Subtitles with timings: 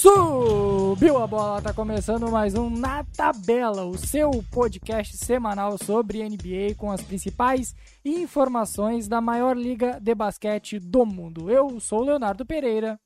[0.00, 6.76] Subiu a bola, tá começando mais um Na Tabela, o seu podcast semanal sobre NBA
[6.76, 7.74] com as principais
[8.04, 11.50] informações da maior liga de basquete do mundo.
[11.50, 12.96] Eu sou Leonardo Pereira.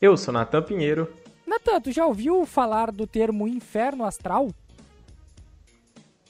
[0.00, 1.08] Eu sou Natan Pinheiro.
[1.46, 4.48] Natan, tu já ouviu falar do termo inferno astral?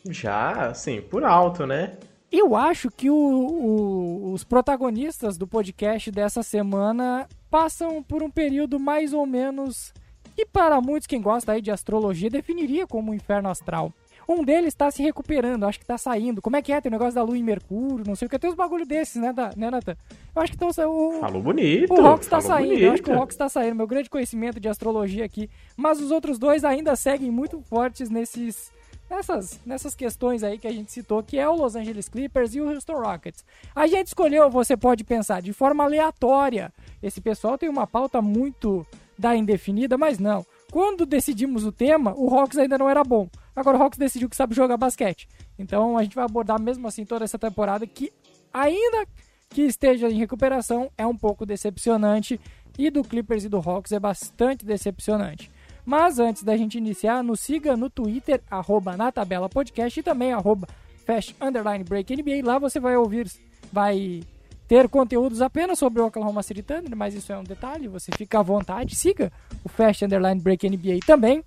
[0.05, 1.97] Já, sim, por alto, né?
[2.33, 8.81] Eu acho que o, o, os protagonistas do podcast dessa semana passam por um período
[8.81, 9.93] mais ou menos
[10.35, 13.93] que para muitos quem gosta aí de astrologia definiria como um inferno astral.
[14.27, 16.41] Um deles está se recuperando, acho que está saindo.
[16.41, 16.81] Como é que é?
[16.81, 18.39] Tem o negócio da Lua em Mercúrio, não sei o que.
[18.39, 19.97] Tem uns bagulho desses, né, da, né Nathan?
[20.35, 21.93] Eu acho que estão o Falou bonito.
[21.93, 22.69] O Rox está saindo.
[22.69, 22.85] Bonito.
[22.85, 23.77] Eu acho que o Rox está saindo.
[23.77, 25.51] Meu grande conhecimento de astrologia aqui.
[25.77, 28.73] Mas os outros dois ainda seguem muito fortes nesses
[29.13, 32.61] nessas, nessas questões aí que a gente citou, que é o Los Angeles Clippers e
[32.61, 33.45] o Houston Rockets.
[33.75, 36.73] A gente escolheu, você pode pensar, de forma aleatória.
[37.03, 38.87] Esse pessoal tem uma pauta muito
[39.19, 40.45] da indefinida, mas não.
[40.71, 43.29] Quando decidimos o tema, o Hawks ainda não era bom.
[43.55, 45.29] Agora o Hawks decidiu que sabe jogar basquete.
[45.59, 48.11] Então a gente vai abordar mesmo assim toda essa temporada que
[48.53, 49.07] ainda
[49.51, 52.41] que esteja em recuperação é um pouco decepcionante
[52.79, 55.51] e do Clippers e do Hawks é bastante decepcionante.
[55.85, 60.33] Mas antes da gente iniciar, nos siga no Twitter, arroba na tabela podcast e também
[60.33, 60.69] arroba
[61.05, 62.45] fast underline break NBA.
[62.45, 63.31] Lá você vai ouvir,
[63.73, 64.21] vai
[64.69, 68.39] ter conteúdos apenas sobre o Oklahoma City Thunder, mas isso é um detalhe, você fica
[68.39, 68.95] à vontade.
[68.95, 69.33] Siga
[69.65, 71.45] o fast underline break NBA também.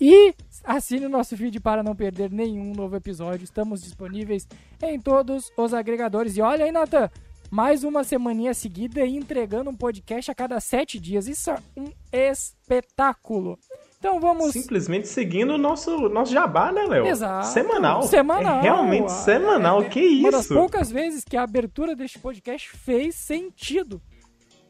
[0.00, 3.44] E assine o nosso feed para não perder nenhum novo episódio.
[3.44, 4.46] Estamos disponíveis
[4.82, 6.36] em todos os agregadores.
[6.36, 7.10] E olha aí, Nathan,
[7.50, 11.26] mais uma semaninha seguida e entregando um podcast a cada sete dias.
[11.28, 13.58] Isso é um espetáculo.
[13.98, 14.52] Então vamos.
[14.52, 17.06] Simplesmente seguindo o nosso, nosso jabá, né, Léo?
[17.06, 17.46] Exato.
[17.48, 18.02] Semanal.
[18.02, 18.58] Semanal.
[18.58, 19.82] É realmente semanal.
[19.82, 20.22] É, que isso?
[20.22, 24.00] Uma das poucas vezes que a abertura deste podcast fez sentido.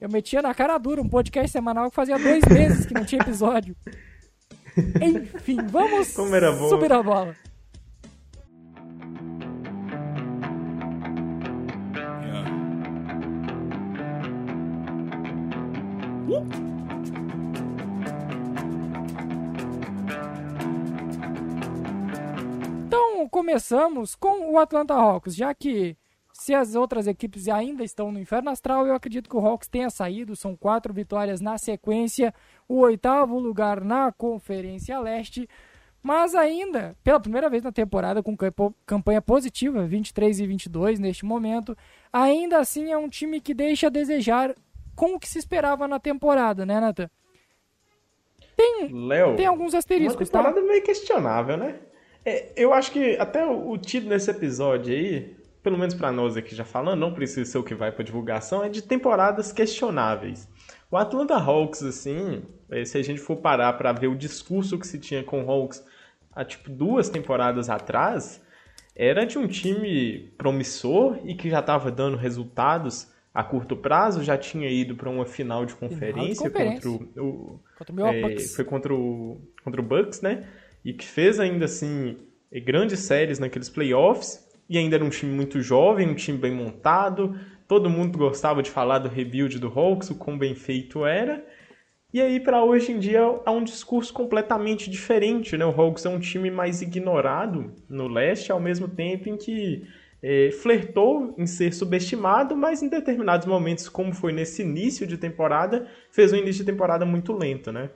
[0.00, 3.20] Eu metia na cara dura um podcast semanal que fazia dois meses que não tinha
[3.20, 3.74] episódio.
[5.00, 6.44] Enfim, vamos subir
[6.92, 7.34] a bola.
[22.86, 25.96] Então, começamos com o Atlanta Hawks, já que
[26.32, 29.88] se as outras equipes ainda estão no inferno astral, eu acredito que o Hawks tenha
[29.88, 30.36] saído.
[30.36, 32.34] São quatro vitórias na sequência,
[32.68, 35.48] o oitavo lugar na Conferência Leste.
[36.02, 38.36] Mas ainda, pela primeira vez na temporada, com
[38.84, 41.76] campanha positiva, 23 e 22 neste momento,
[42.12, 44.54] ainda assim é um time que deixa a desejar
[44.96, 47.08] com o que se esperava na temporada, né, Nathan?
[48.56, 50.66] Tem, Léo, tem alguns asteriscos, uma temporada tá?
[50.66, 51.78] meio questionável, né?
[52.24, 56.36] É, eu acho que até o, o título desse episódio aí, pelo menos para nós
[56.36, 60.48] aqui já falando, não precisa ser o que vai para divulgação, é de temporadas questionáveis.
[60.90, 64.86] O Atlanta Hawks, assim, é, se a gente for parar para ver o discurso que
[64.86, 65.84] se tinha com o Hawks
[66.32, 68.42] há tipo duas temporadas atrás,
[68.94, 74.38] era de um time promissor e que já estava dando resultados a curto prazo, já
[74.38, 76.90] tinha ido para uma final de conferência, final de conferência.
[76.90, 80.48] contra o, contra o é, foi contra o contra o Bucks, né?
[80.82, 82.16] E que fez ainda assim
[82.64, 87.38] grandes séries naqueles playoffs e ainda era um time muito jovem, um time bem montado.
[87.68, 91.44] Todo mundo gostava de falar do rebuild do Hawks, o quão bem feito era.
[92.14, 95.58] E aí, para hoje em dia, há um discurso completamente diferente.
[95.58, 95.66] Né?
[95.66, 99.86] O Hawks é um time mais ignorado no leste, ao mesmo tempo em que
[100.28, 105.88] é, flertou em ser subestimado, mas em determinados momentos, como foi nesse início de temporada,
[106.10, 107.90] fez um início de temporada muito lento, né?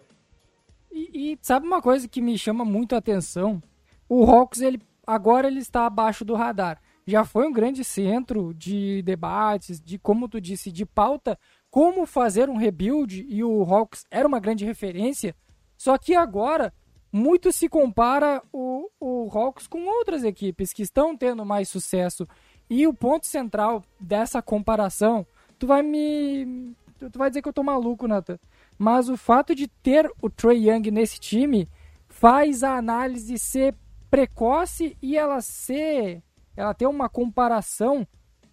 [0.93, 3.61] E, e sabe uma coisa que me chama muito a atenção?
[4.09, 6.81] O Hawks, ele, agora ele está abaixo do radar.
[7.05, 11.37] Já foi um grande centro de debates, de como tu disse, de pauta,
[11.69, 15.35] como fazer um rebuild, e o Hawks era uma grande referência.
[15.77, 16.73] Só que agora
[17.13, 22.27] muito se compara o, o Hawks com outras equipes que estão tendo mais sucesso.
[22.69, 25.27] E o ponto central dessa comparação,
[25.59, 26.75] tu vai me.
[26.99, 28.39] Tu vai dizer que eu tô maluco, Nathan.
[28.79, 31.69] Mas o fato de ter o Trey Young nesse time
[32.09, 33.75] faz a análise ser
[34.11, 36.23] precoce e ela ser.
[36.57, 38.07] Ela ter uma comparação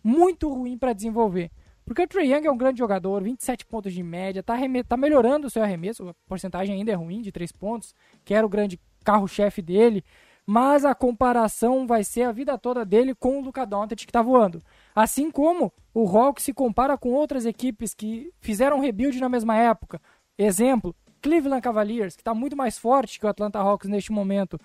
[0.04, 1.51] muito ruim para desenvolver.
[1.88, 4.56] Porque o Trey Young é um grande jogador, 27 pontos de média, tá,
[4.86, 7.95] tá melhorando o seu arremesso, a porcentagem ainda é ruim, de 3 pontos,
[8.25, 10.04] que era o grande carro-chefe dele,
[10.45, 14.22] mas a comparação vai ser a vida toda dele com o Luka Doncic que tá
[14.22, 14.62] voando.
[14.94, 20.01] Assim como o Hawks se compara com outras equipes que fizeram rebuild na mesma época.
[20.38, 24.60] Exemplo, Cleveland Cavaliers, que está muito mais forte que o Atlanta Hawks neste momento.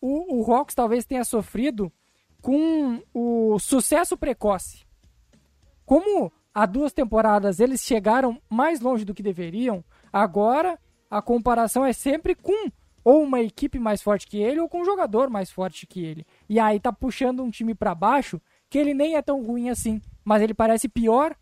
[0.00, 1.92] O, o Hawks talvez tenha sofrido
[2.40, 4.86] com o sucesso precoce.
[5.84, 10.78] Como há duas temporadas eles chegaram mais longe do que deveriam, agora
[11.10, 12.70] a comparação é sempre com
[13.04, 16.24] ou uma equipe mais forte que ele ou com um jogador mais forte que ele.
[16.48, 18.40] E aí tá puxando um time para baixo
[18.70, 21.34] que ele nem é tão ruim assim, mas ele parece pior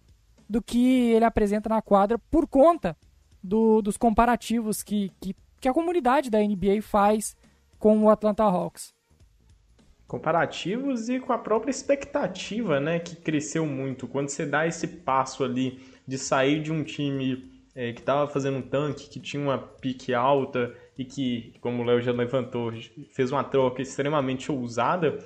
[0.48, 2.96] do que ele apresenta na quadra por conta
[3.42, 7.36] do, dos comparativos que, que, que a comunidade da NBA faz
[7.78, 8.92] com o Atlanta Hawks
[10.10, 14.08] comparativos e com a própria expectativa, né, que cresceu muito.
[14.08, 18.58] Quando você dá esse passo ali de sair de um time é, que estava fazendo
[18.58, 22.72] um tanque, que tinha uma pique alta e que, como o Léo já levantou,
[23.12, 25.16] fez uma troca extremamente ousada,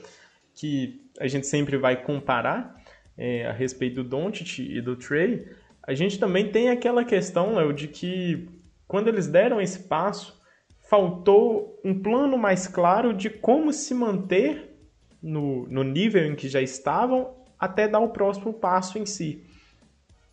[0.55, 2.79] que a gente sempre vai comparar
[3.17, 5.49] é, a respeito do Doncic e do Trey,
[5.83, 8.47] a gente também tem aquela questão, Léo, de que
[8.87, 10.39] quando eles deram esse passo,
[10.91, 14.74] faltou um plano mais claro de como se manter
[15.25, 19.43] no, no nível em que já estavam até dar o próximo passo em si.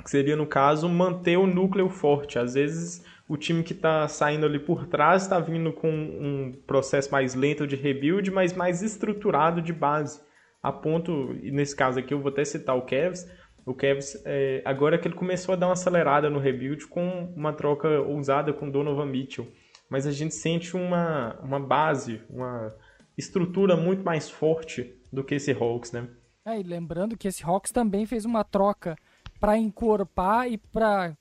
[0.03, 2.37] Que seria, no caso, manter o núcleo forte.
[2.37, 7.11] Às vezes, o time que está saindo ali por trás está vindo com um processo
[7.11, 10.19] mais lento de rebuild, mas mais estruturado de base.
[10.61, 13.27] A ponto, e nesse caso aqui eu vou até citar o Cavs,
[13.65, 17.53] o Cavs, é, agora que ele começou a dar uma acelerada no rebuild com uma
[17.53, 19.47] troca ousada com Donovan Mitchell.
[19.89, 22.73] Mas a gente sente uma, uma base, uma,
[23.17, 26.07] estrutura muito mais forte do que esse Hawks, né?
[26.45, 28.95] É, e lembrando que esse Hawks também fez uma troca
[29.39, 31.15] para encorpar e para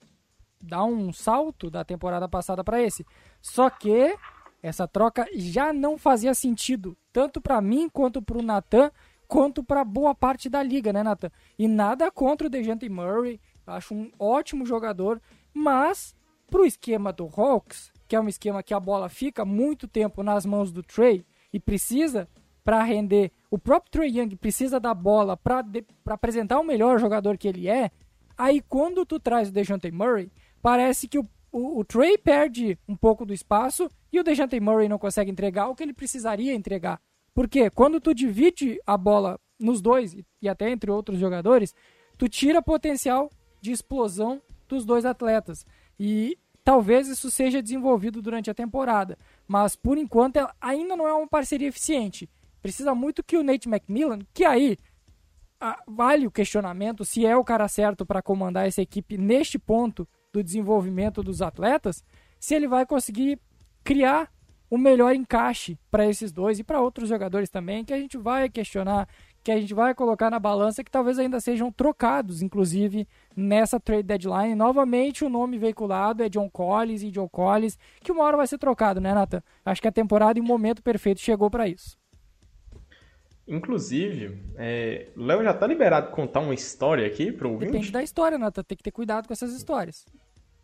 [0.62, 3.04] dar um salto da temporada passada para esse.
[3.40, 4.16] Só que
[4.62, 8.90] essa troca já não fazia sentido, tanto para mim quanto para o Nathan,
[9.26, 11.30] quanto para boa parte da liga, né, Nathan?
[11.58, 15.20] E nada contra o DeJounte Murray, acho um ótimo jogador,
[15.54, 16.14] mas
[16.50, 20.22] para o esquema do Hawks, que é um esquema que a bola fica muito tempo
[20.22, 22.28] nas mãos do Trey, e precisa
[22.64, 25.64] para render, o próprio Trey Young precisa da bola para
[26.06, 27.90] apresentar o melhor jogador que ele é,
[28.36, 30.30] aí quando tu traz o DeJounte Murray,
[30.62, 34.88] parece que o, o, o Trey perde um pouco do espaço e o DeJounte Murray
[34.88, 37.00] não consegue entregar o que ele precisaria entregar.
[37.34, 41.74] Porque quando tu divide a bola nos dois e até entre outros jogadores,
[42.18, 43.30] tu tira potencial
[43.60, 45.66] de explosão dos dois atletas.
[45.98, 49.18] E talvez isso seja desenvolvido durante a temporada
[49.50, 52.30] mas por enquanto ela ainda não é uma parceria eficiente.
[52.62, 54.78] Precisa muito que o Nate McMillan, que aí
[55.88, 60.40] vale o questionamento se é o cara certo para comandar essa equipe neste ponto do
[60.40, 62.04] desenvolvimento dos atletas,
[62.38, 63.40] se ele vai conseguir
[63.82, 64.32] criar
[64.70, 68.48] o melhor encaixe para esses dois e para outros jogadores também, que a gente vai
[68.48, 69.08] questionar
[69.42, 74.02] que a gente vai colocar na balança que talvez ainda sejam trocados, inclusive nessa trade
[74.02, 74.54] deadline.
[74.54, 78.58] Novamente, o nome veiculado é John Collins e John Collins, que uma hora vai ser
[78.58, 79.42] trocado, né, Nathan?
[79.64, 81.98] Acho que a temporada e o momento perfeito chegou para isso.
[83.48, 87.72] Inclusive, é, Léo já tá liberado contar uma história aqui pro ouvinte?
[87.72, 88.62] Depende da história, Nathan.
[88.62, 90.06] Tem que ter cuidado com essas histórias.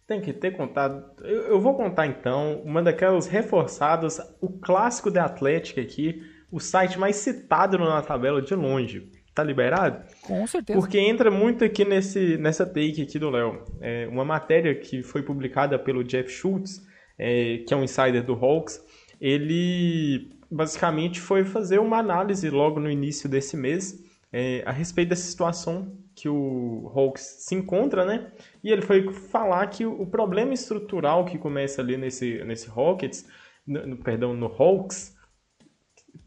[0.06, 1.05] Tem que ter contado.
[1.25, 6.98] Eu, eu vou contar então uma daquelas reforçadas, o clássico da Atlética aqui o site
[6.98, 9.10] mais citado na tabela de longe.
[9.34, 10.02] Tá liberado?
[10.22, 10.78] Com certeza.
[10.78, 13.64] Porque entra muito aqui nesse, nessa take aqui do Léo.
[13.81, 16.87] É uma matéria que foi publicada pelo Jeff Schultz,
[17.19, 18.82] é, que é um insider do Hawks.
[19.20, 25.28] Ele basicamente foi fazer uma análise logo no início desse mês é, a respeito dessa
[25.28, 28.31] situação que o Hawks se encontra, né?
[28.62, 33.26] E ele foi falar que o problema estrutural que começa ali nesse, nesse Rockets,
[33.67, 35.16] no, perdão, no Hawks,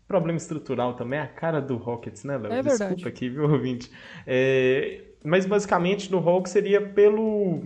[0.10, 2.52] Problema estrutural também é a cara do Rockets, né, Léo?
[2.52, 2.96] É verdade.
[2.96, 3.92] Desculpa aqui, viu, ouvinte?
[4.26, 7.62] É, mas basicamente no Hawks seria pelo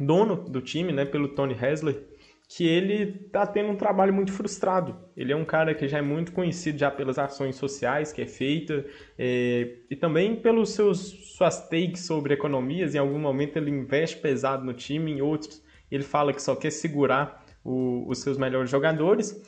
[0.00, 2.04] dono do time, né, pelo Tony Hasler,
[2.48, 4.96] que ele tá tendo um trabalho muito frustrado.
[5.14, 8.26] Ele é um cara que já é muito conhecido já pelas ações sociais que é
[8.26, 8.86] feita
[9.18, 12.94] é, e também pelos seus suas takes sobre economias.
[12.94, 16.70] Em algum momento ele investe pesado no time, em outros ele fala que só quer
[16.70, 19.38] segurar o, os seus melhores jogadores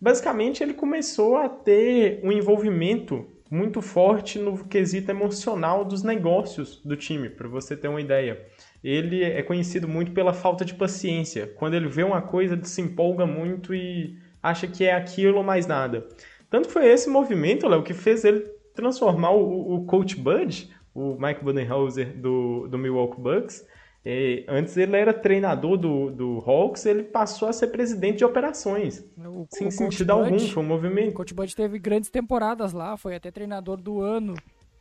[0.00, 6.96] basicamente ele começou a ter um envolvimento muito forte no quesito emocional dos negócios do
[6.96, 8.46] time, para você ter uma ideia.
[8.82, 11.48] Ele é conhecido muito pela falta de paciência.
[11.56, 15.42] Quando ele vê uma coisa, ele se empolga muito e acha que é aquilo ou
[15.42, 16.06] mais nada.
[16.48, 18.40] Tanto foi esse movimento, Léo, que fez ele
[18.74, 23.66] transformar o, o coach Bud, o Mike Budenholzer do, do Milwaukee Bucks,
[24.04, 29.04] é, antes ele era treinador do, do Hawks, ele passou a ser presidente de operações.
[29.18, 31.10] O, sem o sentido algum, foi um movimento.
[31.10, 34.34] O Coach Bud teve grandes temporadas lá, foi até treinador do ano.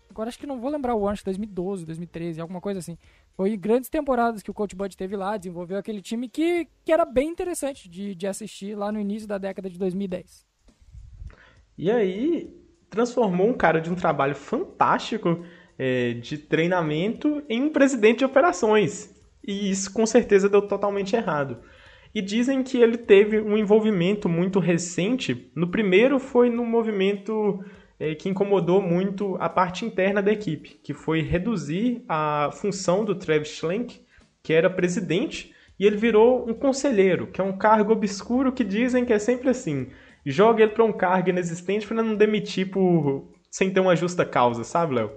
[0.09, 2.97] Agora acho que não vou lembrar o ano, acho que 2012, 2013, alguma coisa assim.
[3.35, 7.05] Foi grandes temporadas que o Coach Bud teve lá, desenvolveu aquele time que, que era
[7.05, 10.47] bem interessante de, de assistir lá no início da década de 2010.
[11.77, 12.53] E aí,
[12.89, 15.43] transformou um cara de um trabalho fantástico
[15.79, 19.15] é, de treinamento em um presidente de operações.
[19.41, 21.57] E isso com certeza deu totalmente errado.
[22.13, 25.50] E dizem que ele teve um envolvimento muito recente.
[25.55, 27.63] No primeiro foi no movimento
[27.98, 33.15] é, que incomodou muito a parte interna da equipe, que foi reduzir a função do
[33.15, 34.01] Travis Schlenk,
[34.43, 39.05] que era presidente, e ele virou um conselheiro, que é um cargo obscuro que dizem
[39.05, 39.88] que é sempre assim.
[40.25, 44.63] Joga ele para um cargo inexistente para não demitir por sem ter uma justa causa,
[44.63, 45.12] sabe, Léo?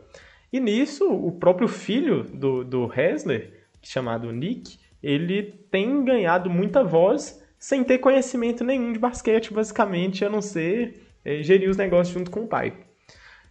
[0.52, 7.42] E nisso, o próprio filho do, do Hessler, chamado Nick, ele tem ganhado muita voz
[7.58, 12.30] sem ter conhecimento nenhum de basquete, basicamente, a não ser é, gerir os negócios junto
[12.30, 12.74] com o pai.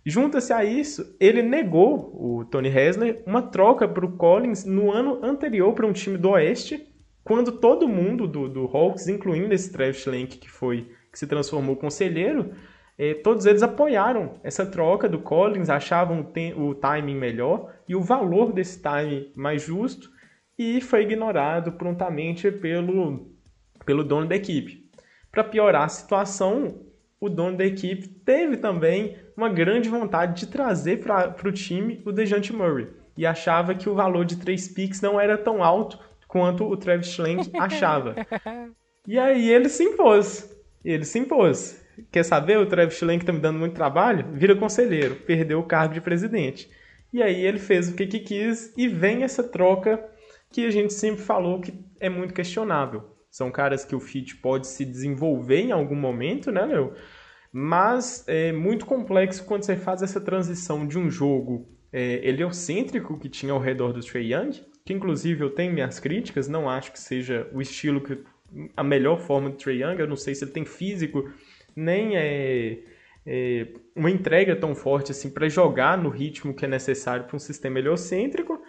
[0.06, 5.24] Junta-se a isso, ele negou, o Tony Hessler, uma troca para o Collins no ano
[5.24, 6.88] anterior para um time do Oeste,
[7.24, 11.76] quando todo mundo do, do Hawks, incluindo esse Travis Schlenk, que foi que se transformou
[11.76, 12.52] conselheiro,
[13.04, 18.02] eh, todos eles apoiaram essa troca do Collins, achavam o, o timing melhor e o
[18.02, 20.08] valor desse timing mais justo,
[20.56, 23.32] e foi ignorado prontamente pelo,
[23.84, 24.88] pelo dono da equipe.
[25.32, 26.86] Para piorar a situação,
[27.20, 32.12] o dono da equipe teve também uma grande vontade de trazer para o time o
[32.12, 36.66] Dejante Murray e achava que o valor de três picks não era tão alto quanto
[36.66, 38.16] o Travis Schlenk achava.
[39.08, 40.56] E aí ele se impôs.
[40.86, 41.81] Ele se impôs.
[42.12, 42.58] Quer saber?
[42.58, 44.26] O Travis Schlenk tá me dando muito trabalho?
[44.34, 45.16] Vira conselheiro.
[45.16, 46.70] Perdeu o cargo de presidente.
[47.14, 50.04] E aí ele fez o que, que quis e vem essa troca
[50.50, 53.16] que a gente sempre falou que é muito questionável.
[53.30, 56.94] São caras que o fit pode se desenvolver em algum momento, né, meu?
[57.52, 63.30] Mas é muito complexo quando você faz essa transição de um jogo é, heliocêntrico que
[63.30, 64.52] tinha ao redor do Trey Young,
[64.86, 68.18] que inclusive eu tenho minhas críticas, não acho que seja o estilo que
[68.76, 71.30] a melhor forma do Trey Young, eu não sei se ele tem físico
[71.76, 72.80] nem é,
[73.26, 77.40] é uma entrega tão forte assim para jogar no ritmo que é necessário para um
[77.40, 78.62] sistema heliocêntrico,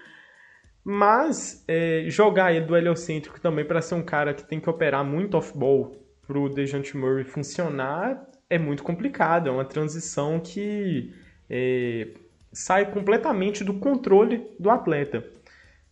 [0.84, 5.04] mas é, jogar ele do heliocêntrico também para ser um cara que tem que operar
[5.04, 11.12] muito off-ball para o Dejante Murray funcionar é muito complicado, é uma transição que
[11.48, 12.08] é,
[12.52, 15.24] sai completamente do controle do atleta.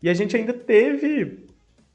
[0.02, 1.46] E a gente ainda teve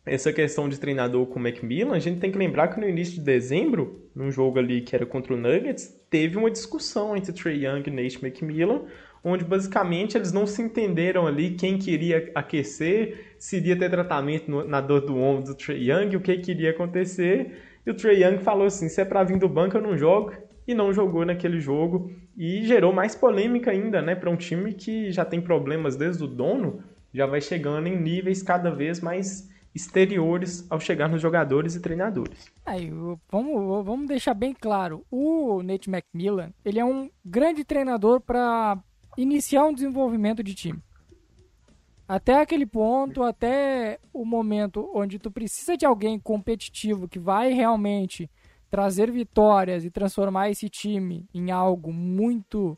[0.06, 3.16] essa questão de treinador com o Macmillan, a gente tem que lembrar que no início
[3.16, 7.66] de dezembro, num jogo ali que era contra o Nuggets, teve uma discussão entre Trey
[7.66, 8.84] Young e Nate McMillan,
[9.24, 14.64] onde basicamente eles não se entenderam ali quem queria aquecer, se iria ter tratamento no,
[14.66, 17.58] na dor do ombro do Trey Young, o que queria acontecer.
[17.86, 20.34] E o Trey Young falou assim: se é para vir do banco, eu não jogo.
[20.68, 22.12] E não jogou naquele jogo.
[22.36, 24.16] E gerou mais polêmica ainda, né?
[24.16, 28.42] Para um time que já tem problemas desde o dono, já vai chegando em níveis
[28.42, 32.50] cada vez mais exteriores ao chegar nos jogadores e treinadores.
[32.65, 32.89] Aí,
[33.29, 38.82] vamos, vamos deixar bem claro, o Nate McMillan, ele é um grande treinador para
[39.17, 40.79] iniciar um desenvolvimento de time.
[42.08, 48.29] Até aquele ponto, até o momento onde tu precisa de alguém competitivo que vai realmente
[48.70, 52.77] trazer vitórias e transformar esse time em algo muito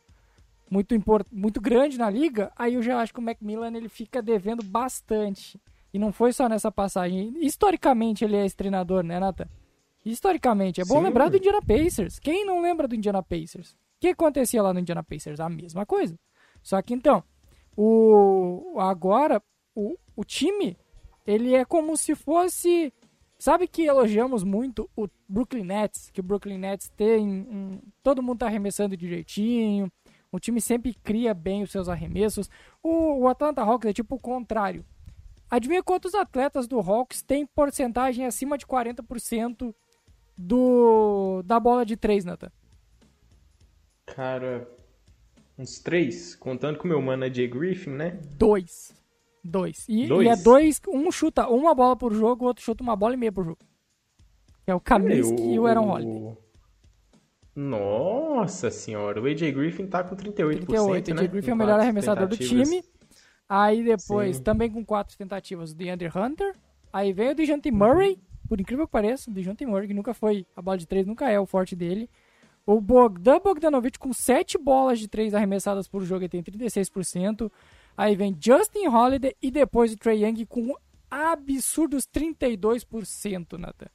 [0.70, 4.20] muito import, muito grande na liga, aí eu já acho que o Macmillan ele fica
[4.20, 5.58] devendo bastante.
[5.92, 7.34] E não foi só nessa passagem.
[7.40, 9.48] Historicamente ele é esse treinador, né, Nathan?
[10.04, 10.80] Historicamente.
[10.80, 11.04] É bom Sim.
[11.04, 12.18] lembrar do Indiana Pacers.
[12.18, 13.72] Quem não lembra do Indiana Pacers?
[13.72, 15.40] O que acontecia lá no Indiana Pacers?
[15.40, 16.18] A mesma coisa.
[16.62, 17.22] Só que então,
[17.76, 19.42] o agora
[19.74, 20.76] o, o time
[21.26, 22.92] ele é como se fosse
[23.38, 28.40] Sabe que elogiamos muito o Brooklyn Nets, que o Brooklyn Nets tem um, todo mundo
[28.40, 29.92] tá arremessando direitinho,
[30.32, 32.50] o time sempre cria bem os seus arremessos.
[32.82, 34.84] O, o Atlanta Hawks é tipo o contrário.
[35.50, 39.74] Adivinha quantos atletas do Hawks têm porcentagem acima de 40%
[40.36, 42.52] do, da bola de 3, Nathan?
[44.06, 44.68] Cara,
[45.58, 48.18] uns 3, contando com o meu mano é Jay Griffin, né?
[48.36, 48.94] Dois.
[49.42, 49.86] Dois.
[49.88, 50.26] E, dois.
[50.26, 53.16] e é dois, um chuta uma bola por jogo, o outro chuta uma bola e
[53.16, 53.58] meia por jogo.
[54.66, 56.36] É o Kaminsky e o Aaron Holiday.
[57.56, 61.22] Nossa senhora, o AJ Griffin tá com 38%, 38 né?
[61.22, 62.84] AJ Griffin é o melhor arremessador do time.
[63.48, 64.42] Aí depois, Sim.
[64.42, 66.54] também com quatro tentativas, o DeAndre Hunter.
[66.92, 68.18] Aí veio o DeJounte Murray, uhum.
[68.48, 71.30] por incrível que pareça, o DeJounte Murray, que nunca foi, a bola de três nunca
[71.30, 72.10] é o forte dele.
[72.66, 77.50] O Bogdan Bogdanovic com sete bolas de três arremessadas por jogo, ele tem 36%.
[77.96, 80.74] Aí vem Justin Holiday e depois o Trey Young com
[81.10, 83.86] absurdos 32%, Nathan.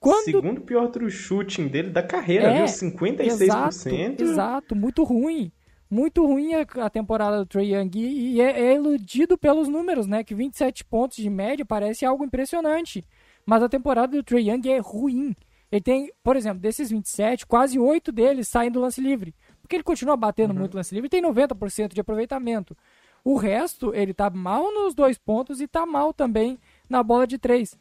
[0.00, 0.24] Quando...
[0.24, 2.64] Segundo pior true shooting dele da carreira, é, viu?
[2.64, 3.20] 56%.
[3.20, 5.52] Exato, exato, muito ruim
[5.90, 10.24] muito ruim a, temporada do Trey Young e, é, é, iludido pelos números, né?
[10.24, 13.04] Que 27 pontos de média parece algo impressionante.
[13.44, 15.34] Mas a temporada do Trey Young é ruim.
[15.70, 19.34] Ele tem, por exemplo, desses 27, quase 8 deles saem do lance livre.
[19.60, 20.60] Porque ele continua batendo uhum.
[20.60, 22.76] muito lance livre e tem 90% de aproveitamento.
[23.24, 27.38] O resto, ele tá mal nos dois pontos e tá mal também na bola de
[27.38, 27.76] três.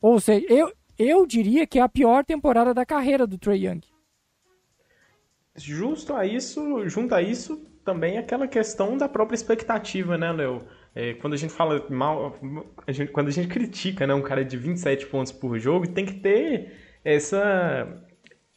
[0.00, 3.80] Ou seja, eu, eu diria que é a pior temporada da carreira do Trey Young.
[5.58, 10.62] Justo a isso, junto a isso, também aquela questão da própria expectativa, né, Léo?
[10.94, 12.38] É, quando a gente fala mal,
[12.86, 16.04] a gente, quando a gente critica né, um cara de 27 pontos por jogo, tem
[16.04, 16.72] que ter
[17.04, 18.02] essa,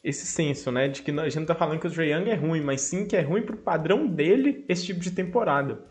[0.02, 2.34] esse senso, né, de que a gente não tá falando que o Trae Young é
[2.34, 5.84] ruim, mas sim que é ruim pro padrão dele esse tipo de temporada,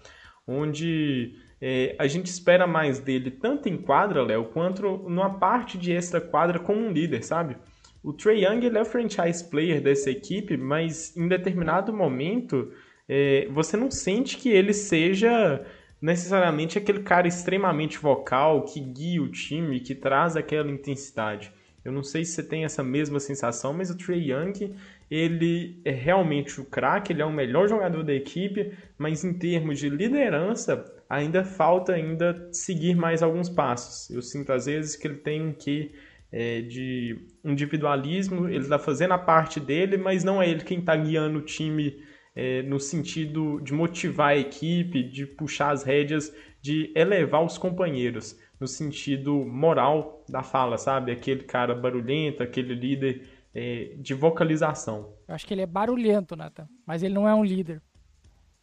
[0.47, 5.91] onde é, a gente espera mais dele tanto em quadra, Léo, quanto numa parte de
[5.91, 7.55] extra quadra como um líder, sabe?
[8.03, 12.71] O Trae Young ele é o franchise player dessa equipe, mas em determinado momento
[13.07, 15.65] é, você não sente que ele seja
[16.01, 21.51] necessariamente aquele cara extremamente vocal que guia o time, que traz aquela intensidade.
[21.83, 24.75] Eu não sei se você tem essa mesma sensação, mas o Trey Young,
[25.09, 29.79] ele é realmente o craque, ele é o melhor jogador da equipe, mas em termos
[29.79, 34.09] de liderança, ainda falta ainda seguir mais alguns passos.
[34.13, 35.91] Eu sinto às vezes que ele tem quê
[36.31, 40.95] é, de individualismo, ele está fazendo a parte dele, mas não é ele quem está
[40.95, 41.97] guiando o time
[42.35, 48.37] é, no sentido de motivar a equipe, de puxar as rédeas, de elevar os companheiros,
[48.59, 51.11] no sentido moral da fala, sabe?
[51.11, 55.13] Aquele cara barulhento, aquele líder é, de vocalização.
[55.27, 57.81] Eu acho que ele é barulhento, Nathan, mas ele não é um líder.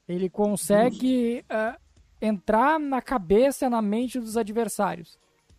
[0.07, 1.77] Ele consegue uh,
[2.21, 5.19] entrar na cabeça, na mente dos adversários.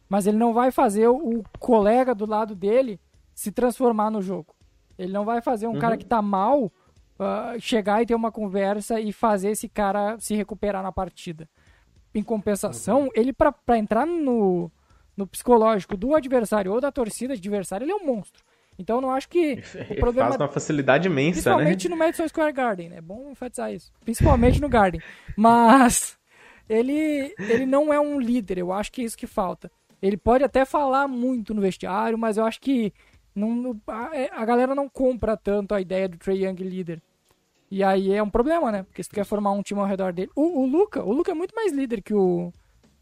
[0.10, 3.00] Mas ele não vai fazer o colega do lado dele
[3.34, 4.56] se transformar no jogo.
[4.98, 5.80] Ele não vai fazer um uhum.
[5.80, 10.36] cara que tá mal uh, chegar e ter uma conversa e fazer esse cara se
[10.36, 11.48] recuperar na partida.
[12.16, 13.10] Em compensação, uhum.
[13.14, 14.72] ele para entrar no,
[15.16, 18.44] no psicológico do adversário ou da torcida adversária, ele é um monstro.
[18.80, 21.96] Então eu não acho que o problema faz uma facilidade imensa, principalmente né?
[21.96, 23.92] no Madison Square Garden, é bom enfatizar isso.
[24.04, 25.02] Principalmente no Garden.
[25.36, 26.18] Mas
[26.70, 29.72] ele ele não é um líder, eu acho que é isso que falta.
[30.02, 32.94] Ele pode até falar muito no vestiário, mas eu acho que
[33.34, 37.02] não, a, é, a galera não compra tanto a ideia do Trey Young líder.
[37.70, 38.84] E aí é um problema, né?
[38.84, 40.32] Porque se tu quer formar um time ao redor dele.
[40.36, 42.52] O, o Luca, o Luca é muito mais líder que o,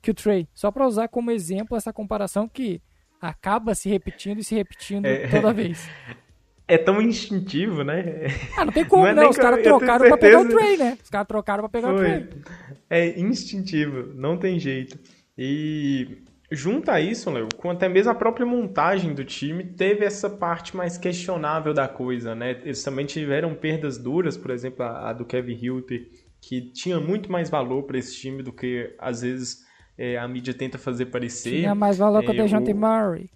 [0.01, 0.47] que o Trey.
[0.53, 2.81] Só para usar como exemplo essa comparação que
[3.21, 5.87] acaba se repetindo e se repetindo é, toda vez.
[6.67, 8.25] É tão instintivo, né?
[8.57, 9.11] Ah, não tem como, não.
[9.11, 9.29] É não.
[9.29, 10.97] Os caras trocaram pra pegar o Trey, né?
[10.99, 11.95] Os caras trocaram pra pegar Foi.
[11.95, 12.41] o Trey.
[12.89, 14.97] É instintivo, não tem jeito.
[15.37, 16.23] E
[16.55, 20.75] Junto a isso, Léo, com até mesmo a própria montagem do time, teve essa parte
[20.75, 22.51] mais questionável da coisa, né?
[22.63, 26.07] Eles também tiveram perdas duras, por exemplo, a, a do Kevin Hilter,
[26.41, 29.65] que tinha muito mais valor para esse time do que às vezes
[29.97, 31.49] é, a mídia tenta fazer parecer.
[31.49, 32.73] Tinha mais valor é, que o Dejounte.
[32.73, 33.29] Murray.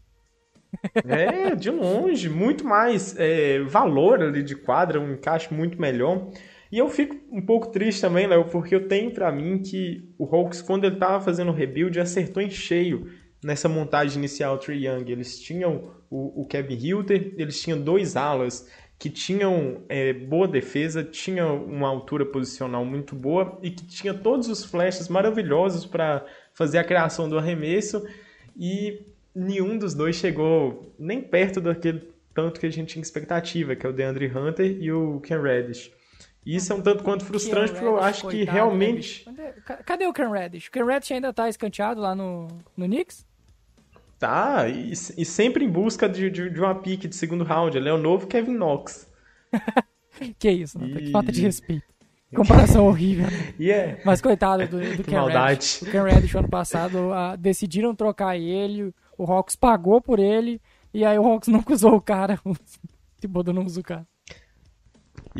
[1.05, 6.29] É, de longe, muito mais é, valor ali de quadra, um encaixe muito melhor.
[6.71, 10.25] E eu fico um pouco triste também, Léo, porque eu tenho para mim que o
[10.25, 13.11] Hawks, quando ele estava fazendo o rebuild, acertou em cheio
[13.43, 15.09] nessa montagem inicial Trey Young.
[15.09, 21.03] Eles tinham o, o Kevin Hilter, eles tinham dois alas que tinham é, boa defesa,
[21.03, 26.79] tinham uma altura posicional muito boa e que tinha todos os flashes maravilhosos para fazer
[26.79, 28.05] a criação do arremesso
[28.57, 33.85] e nenhum dos dois chegou nem perto daquele tanto que a gente tinha expectativa, que
[33.85, 35.91] é o DeAndre Hunter e o Ken Reddish.
[36.45, 39.25] Isso é um tanto quanto frustrante, porque eu acho que realmente.
[39.85, 40.67] Cadê o Ken Reddish?
[40.67, 43.25] O Ken Reddish ainda tá escanteado lá no, no Knicks?
[44.17, 47.77] Tá, e, e sempre em busca de, de, de, uma pique de segundo round.
[47.77, 49.07] Ele é o novo Kevin Knox.
[50.37, 50.93] que isso, e...
[50.93, 51.83] que falta de respeito.
[52.35, 53.27] Comparação horrível.
[53.59, 54.01] Yeah.
[54.05, 55.51] Mas coitado do, do Ken maldade.
[55.51, 55.81] Reddish.
[55.81, 60.61] O Ken Reddish, ano passado, decidiram trocar ele, o Hawks pagou por ele,
[60.93, 62.39] e aí o Hawks não usou o cara.
[62.43, 62.55] O
[63.21, 64.07] Thibodeau não usou o cara.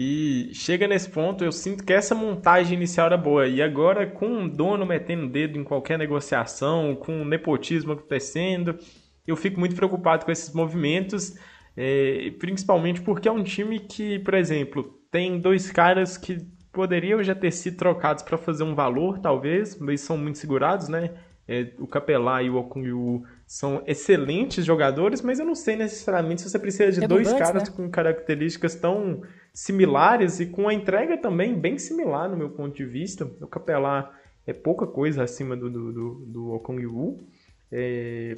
[0.02, 3.46] E chega nesse ponto, eu sinto que essa montagem inicial era boa.
[3.50, 8.80] E agora, com o dono metendo o dedo em qualquer negociação, com o nepotismo acontecendo,
[9.28, 11.38] eu fico muito preocupado com esses movimentos.
[11.76, 17.36] É, principalmente porque é um time que, por exemplo, tem dois caras que poderiam já
[17.36, 21.12] ter sido trocados para fazer um valor, talvez, mas são muito segurados, né?
[21.46, 26.50] É, o Capelá e o Okungyu são excelentes jogadores, mas eu não sei necessariamente se
[26.52, 27.76] você precisa de dois caras né?
[27.76, 32.86] com características tão similares e com a entrega também bem similar no meu ponto de
[32.86, 33.26] vista.
[33.42, 37.28] O Capelá é pouca coisa acima do, do, do, do Okong Wu.
[37.72, 38.38] É...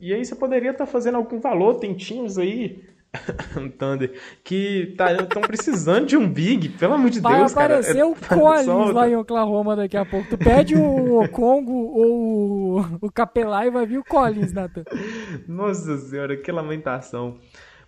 [0.00, 2.82] E aí você poderia estar tá fazendo algum valor, tem times aí
[3.78, 4.12] Thunder,
[4.44, 7.80] que estão tá, precisando de um big, pelo amor de Vai Deus, cara.
[7.80, 10.28] Vai aparecer o Collins lá em Oklahoma daqui a pouco.
[10.28, 14.84] Tu pede o Congo ou o Capelá e vai vir o Collins, Nathan.
[15.46, 17.38] Nossa senhora, que lamentação.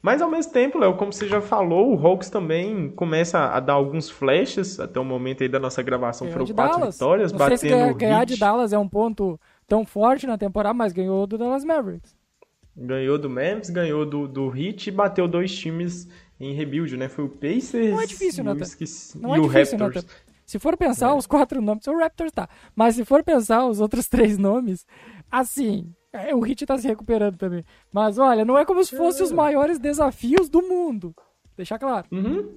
[0.02, 3.74] Mas ao mesmo tempo, Léo, como você já falou, o Hawks também começa a dar
[3.74, 4.80] alguns flashes.
[4.80, 6.94] Até o momento aí da nossa gravação ganhou foram quatro Dallas.
[6.94, 10.38] vitórias, Não batendo sei se ganhar, ganhar de Dallas é um ponto tão forte na
[10.38, 12.19] temporada, mas ganhou do Dallas Mavericks.
[12.82, 16.08] Ganhou do Memphis, ganhou do, do Heat e bateu dois times
[16.40, 17.08] em rebuild, né?
[17.10, 18.64] Foi o Pacers Não é difícil, Nathan.
[19.16, 20.04] Não e é o difícil, Raptors.
[20.04, 20.16] Nathan.
[20.46, 21.14] Se for pensar É.
[21.14, 22.48] os quatro nomes, o Raptors tá.
[22.74, 24.86] Mas se for pensar os outros três nomes,
[25.30, 27.64] assim, é, o Hit tá se recuperando também.
[27.92, 31.14] Mas olha, não é como se fossem os maiores desafios do mundo.
[31.56, 32.06] Deixar claro.
[32.10, 32.48] Uhum.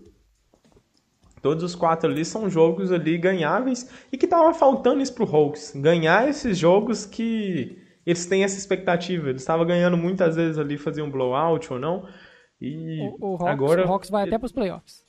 [1.42, 5.74] Todos os quatro ali são jogos ali ganháveis e que tava faltando isso pro Hawks.
[5.76, 9.30] Ganhar esses jogos que eles têm essa expectativa.
[9.30, 12.08] Eles estavam ganhando muitas vezes ali, faziam um blowout ou não.
[12.62, 13.88] E O, o, Hawks, agora.
[13.88, 15.06] o Hawks vai até pros playoffs.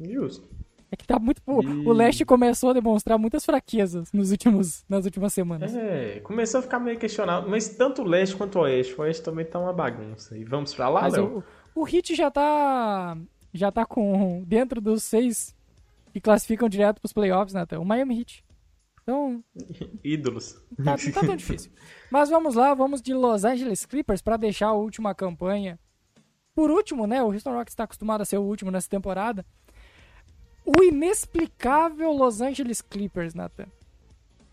[0.00, 0.48] Justo.
[0.92, 1.40] É que tá muito.
[1.46, 5.74] O, E- o Leste começou a demonstrar muitas fraquezas nos últimos, nas últimas semanas.
[5.74, 7.48] É, começou a ficar meio questionável.
[7.48, 8.94] Mas tanto o leste quanto o oeste.
[8.98, 10.36] O oeste também tá uma bagunça.
[10.36, 11.44] E vamos pra lá, Mas Léo?
[11.74, 13.16] o, o Hit já tá.
[13.54, 14.42] Já tá com.
[14.46, 15.54] Dentro dos seis
[16.12, 17.78] que classificam direto pros playoffs, Nathan.
[17.78, 18.44] O Miami Heat.
[19.10, 19.42] Então,
[20.04, 20.56] Ídolos.
[20.84, 21.72] tá, tá tão difícil.
[22.10, 25.78] Mas vamos lá, vamos de Los Angeles Clippers pra deixar a última campanha.
[26.54, 27.20] Por último, né?
[27.22, 29.44] O Houston Rockets está acostumado a ser o último nessa temporada.
[30.64, 33.66] O inexplicável Los Angeles Clippers, Nathan.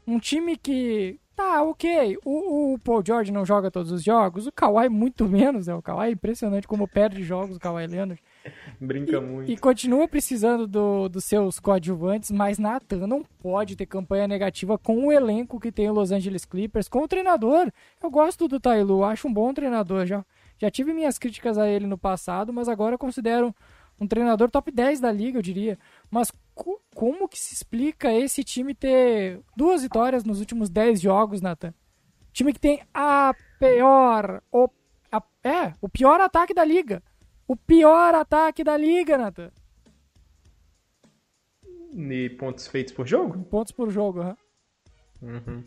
[0.08, 1.20] Um time que.
[1.36, 2.18] Tá, ok.
[2.26, 4.48] O, o Paul George não joga todos os jogos.
[4.48, 5.76] O Kawhi, muito menos, né?
[5.76, 8.24] O Kawhi é impressionante como perde jogos, o Kawhi Leonard.
[8.80, 9.52] Brinca muito.
[9.52, 15.06] E continua precisando do- dos seus coadjuvantes, mas Nathan não pode ter campanha negativa com
[15.08, 17.72] o elenco que tem o Los Angeles Clippers, com o treinador.
[18.02, 20.06] Eu gosto do Tailu, acho um bom treinador.
[20.06, 20.26] Já,
[20.58, 23.54] já tive minhas críticas a ele no passado, mas agora eu considero
[24.00, 25.78] um treinador top 10 da liga, eu diria.
[26.12, 31.42] Mas co- como que se explica esse time ter duas vitórias nos últimos 10 jogos,
[31.42, 31.74] Nathan?
[32.32, 34.42] Time que tem a pior.
[34.52, 34.70] O,
[35.12, 37.02] a- é, o pior ataque da liga.
[37.48, 39.52] O pior ataque da liga, Nathan.
[41.96, 43.44] E pontos feitos por jogo?
[43.46, 44.38] Pontos por jogo, aham.
[45.22, 45.64] Uhum.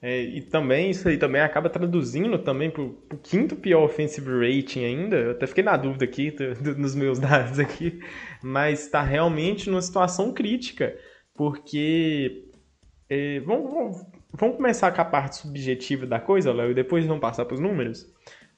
[0.00, 4.84] É, e também, isso aí também acaba traduzindo também pro, pro quinto pior offensive rating
[4.84, 5.16] ainda.
[5.16, 8.00] Eu até fiquei na dúvida aqui, do- nos meus dados aqui.
[8.42, 10.96] Mas tá realmente numa situação crítica.
[11.34, 12.48] Porque.
[13.08, 17.20] é, vamos, vamos- vamos começar com a parte subjetiva da coisa, Léo, e depois vamos
[17.20, 18.04] passar pros números.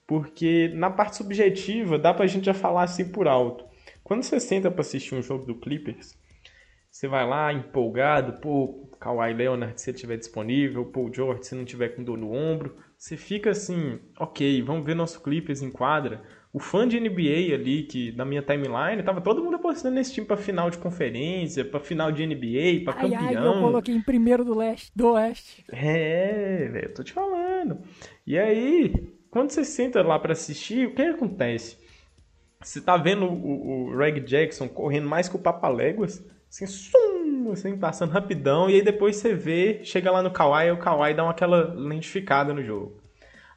[0.07, 3.64] Porque na parte subjetiva dá pra gente já falar assim por alto.
[4.03, 6.14] Quando você senta pra assistir um jogo do Clippers,
[6.90, 11.64] você vai lá empolgado, pô, Kawhi Leonard se ele estiver disponível, Paul George se não
[11.64, 12.77] tiver com dor no ombro.
[12.97, 16.23] Você fica assim, ok, vamos ver nosso Clippers em quadra.
[16.53, 20.25] O fã de NBA ali, que na minha timeline, tava todo mundo apostando nesse time
[20.25, 23.43] pra final de conferência, pra final de NBA, pra Ai, campeão.
[23.43, 25.64] ai, eu coloquei em primeiro do leste, do oeste.
[25.73, 27.81] É, velho, eu tô te falando.
[28.25, 28.93] E aí,
[29.35, 31.77] quando você senta lá pra assistir, o que acontece?
[32.62, 37.77] Você tá vendo o, o Reg Jackson correndo mais que o Papaléguas, assim, sum, assim,
[37.77, 41.25] passando rapidão, e aí depois você vê, chega lá no Kawhi, e o Kawhi dá
[41.25, 43.03] uma aquela lentificada no jogo.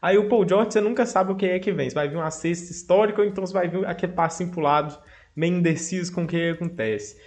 [0.01, 1.87] Aí o Paul George, você nunca sabe o que é que vem.
[1.87, 4.97] Se vai vir uma cesta histórica ou então se vai vir aquele passinho pro lado,
[5.35, 7.21] meio indeciso com o que acontece.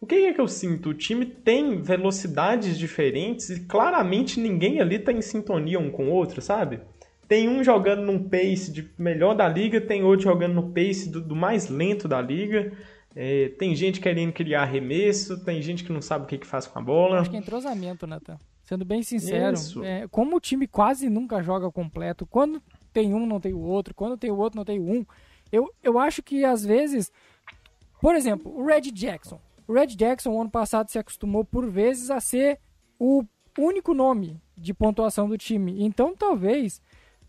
[0.00, 0.88] O que é que eu sinto?
[0.88, 6.12] O time tem velocidades diferentes e claramente ninguém ali tá em sintonia um com o
[6.12, 6.80] outro, sabe?
[7.28, 11.20] Tem um jogando num pace de melhor da liga, tem outro jogando no pace do,
[11.20, 12.72] do mais lento da liga.
[13.16, 16.66] É, tem gente querendo criar arremesso, tem gente que não sabe o que, que faz
[16.66, 17.20] com a bola.
[17.20, 18.36] Acho que é entrosamento, Nathan.
[18.64, 23.38] Sendo bem sincero, é, como o time quase nunca joga completo, quando tem um, não
[23.38, 25.04] tem o outro, quando tem o outro, não tem um,
[25.54, 27.12] eu, eu acho que às vezes.
[28.00, 29.40] Por exemplo, o Red Jackson.
[29.66, 32.58] O Red Jackson, ano passado, se acostumou por vezes a ser
[32.98, 33.24] o
[33.58, 35.84] único nome de pontuação do time.
[35.84, 36.82] Então, talvez.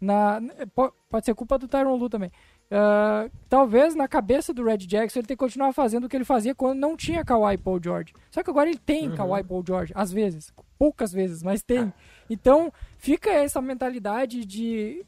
[0.05, 0.39] Na,
[0.73, 2.31] po- pode ser culpa do Tyron Lu também.
[2.69, 6.25] Ah, talvez na cabeça do Red Jackson ele tenha que continuar fazendo o que ele
[6.25, 8.13] fazia quando não tinha Kawhi e Paul George.
[8.31, 10.53] Só que agora ele tem Kawhi e Paul George, às vezes.
[10.77, 11.93] Poucas vezes, mas tem.
[12.29, 15.05] Então, fica essa mentalidade de.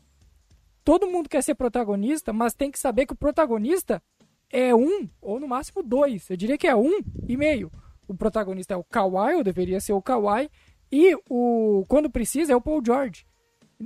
[0.83, 4.01] Todo mundo quer ser protagonista, mas tem que saber que o protagonista
[4.49, 6.29] é um, ou no máximo dois.
[6.29, 7.69] Eu diria que é um e meio.
[8.07, 10.49] O protagonista é o Kawhi, ou deveria ser o Kawhi,
[10.89, 13.25] e o quando precisa é o Paul George.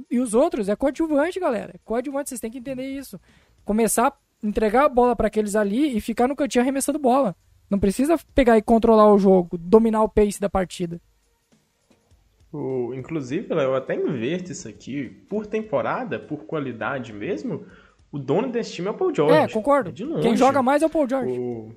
[0.10, 1.74] E os outros é coadjuvante, galera.
[1.76, 3.20] É coadjuvante, vocês têm que entender isso.
[3.66, 7.36] Começar a entregar a bola para aqueles ali e ficar no cantinho arremessando bola.
[7.70, 11.00] Não precisa pegar e controlar o jogo, dominar o pace da partida.
[12.52, 15.10] O, inclusive, eu até inverto isso aqui.
[15.30, 17.66] Por temporada, por qualidade mesmo,
[18.12, 19.38] o dono desse time é o Paul George.
[19.38, 19.94] É, concordo.
[20.06, 20.22] Longe.
[20.22, 21.40] Quem joga mais é o Paul George.
[21.40, 21.72] O,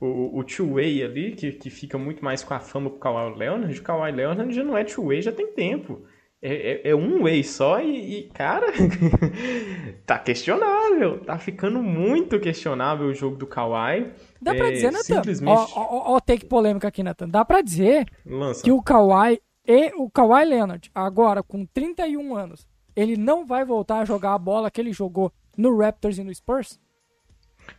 [0.00, 3.78] o, o two-way ali, que, que fica muito mais com a fama pro Kawhi Leonard,
[3.78, 6.02] o Kawhi Leonard já não é two-way, já tem tempo.
[6.42, 8.66] É, é, é um way só e, e, cara,
[10.04, 11.20] tá questionável.
[11.24, 14.12] Tá ficando muito questionável o jogo do Kawhi.
[14.40, 15.02] Dá pra É, dizer, Natan.
[15.04, 17.28] simplesmente- Ó, ó, ó, take polêmica aqui, Natan.
[17.28, 18.62] Dá pra dizer Lança.
[18.62, 24.00] que o Kawhi e o Kawhi Leonard, agora com 31 anos, ele não vai voltar
[24.00, 26.78] a jogar a bola que ele jogou no Raptors e no Spurs?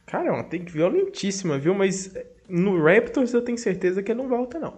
[0.05, 1.73] Cara, é uma take violentíssima, viu?
[1.73, 2.13] Mas
[2.49, 4.77] no Raptors eu tenho certeza que ele não volta, não.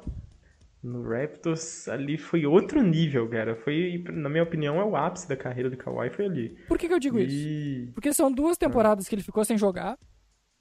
[0.82, 3.56] No Raptors, ali foi outro nível, cara.
[3.56, 6.50] Foi, na minha opinião, é o ápice da carreira do Kawhi, foi ali.
[6.68, 7.26] Por que, que eu digo e...
[7.26, 7.92] isso?
[7.94, 9.98] Porque são duas temporadas que ele ficou sem jogar,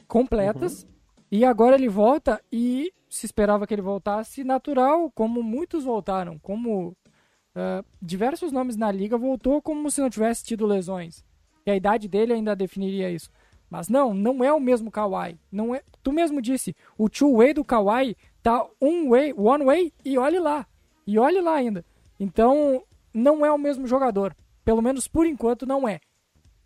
[0.09, 0.91] completas, uhum.
[1.31, 6.89] e agora ele volta e se esperava que ele voltasse natural, como muitos voltaram, como
[6.89, 11.25] uh, diversos nomes na liga voltou como se não tivesse tido lesões.
[11.65, 13.31] E a idade dele ainda definiria isso.
[13.71, 15.39] Mas não, não é o mesmo Kawhi.
[15.53, 20.19] Não é, tu mesmo disse, o two-way do Kawhi tá um way, one way e
[20.19, 20.67] olhe lá.
[21.07, 21.85] E olhe lá ainda.
[22.19, 24.37] Então, não é o mesmo jogador.
[24.65, 26.01] Pelo menos por enquanto não é.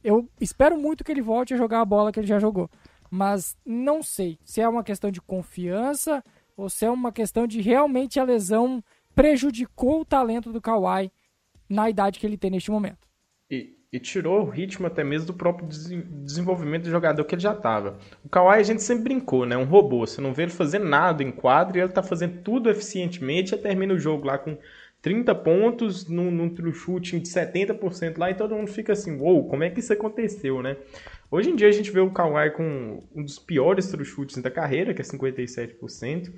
[0.03, 2.69] Eu espero muito que ele volte a jogar a bola que ele já jogou.
[3.11, 6.25] Mas não sei se é uma questão de confiança
[6.57, 8.83] ou se é uma questão de realmente a lesão
[9.15, 11.13] prejudicou o talento do Kawhi
[11.69, 13.07] na idade que ele tem neste momento.
[13.51, 17.53] E, e tirou o ritmo até mesmo do próprio desenvolvimento do jogador que ele já
[17.53, 17.99] estava.
[18.25, 19.55] O Kawhi a gente sempre brincou, né?
[19.57, 20.07] Um robô.
[20.07, 23.59] Você não vê ele fazer nada em quadro e ele tá fazendo tudo eficientemente e
[23.59, 24.57] termina o jogo lá com
[25.03, 29.49] 30 pontos num, num shooting de 70% lá e todo mundo fica assim, uou, wow,
[29.49, 30.77] como é que isso aconteceu, né?
[31.31, 34.07] Hoje em dia a gente vê o Kawhi com um dos piores true
[34.43, 36.33] da carreira, que é 57%.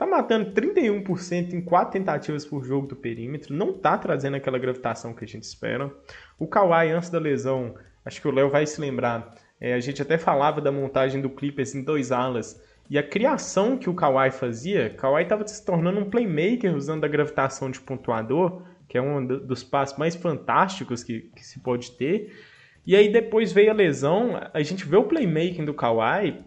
[0.00, 5.12] Tá matando 31% em 4 tentativas por jogo do perímetro, não tá trazendo aquela gravitação
[5.12, 5.92] que a gente espera.
[6.38, 10.00] O Kawhi, antes da lesão, acho que o Léo vai se lembrar, é, a gente
[10.00, 14.30] até falava da montagem do Clippers em dois alas, e a criação que o Kawhi
[14.30, 19.26] fazia, Kawhi estava se tornando um playmaker usando a gravitação de pontuador, que é um
[19.26, 22.34] dos passos mais fantásticos que, que se pode ter.
[22.86, 26.42] E aí depois veio a lesão, a gente vê o playmaking do Kawhi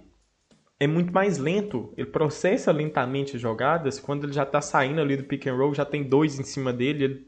[0.84, 1.94] é muito mais lento.
[1.98, 4.00] Ele processa lentamente as jogadas.
[4.00, 6.74] Quando ele já está saindo ali do pick and roll, já tem dois em cima
[6.74, 7.28] dele, ele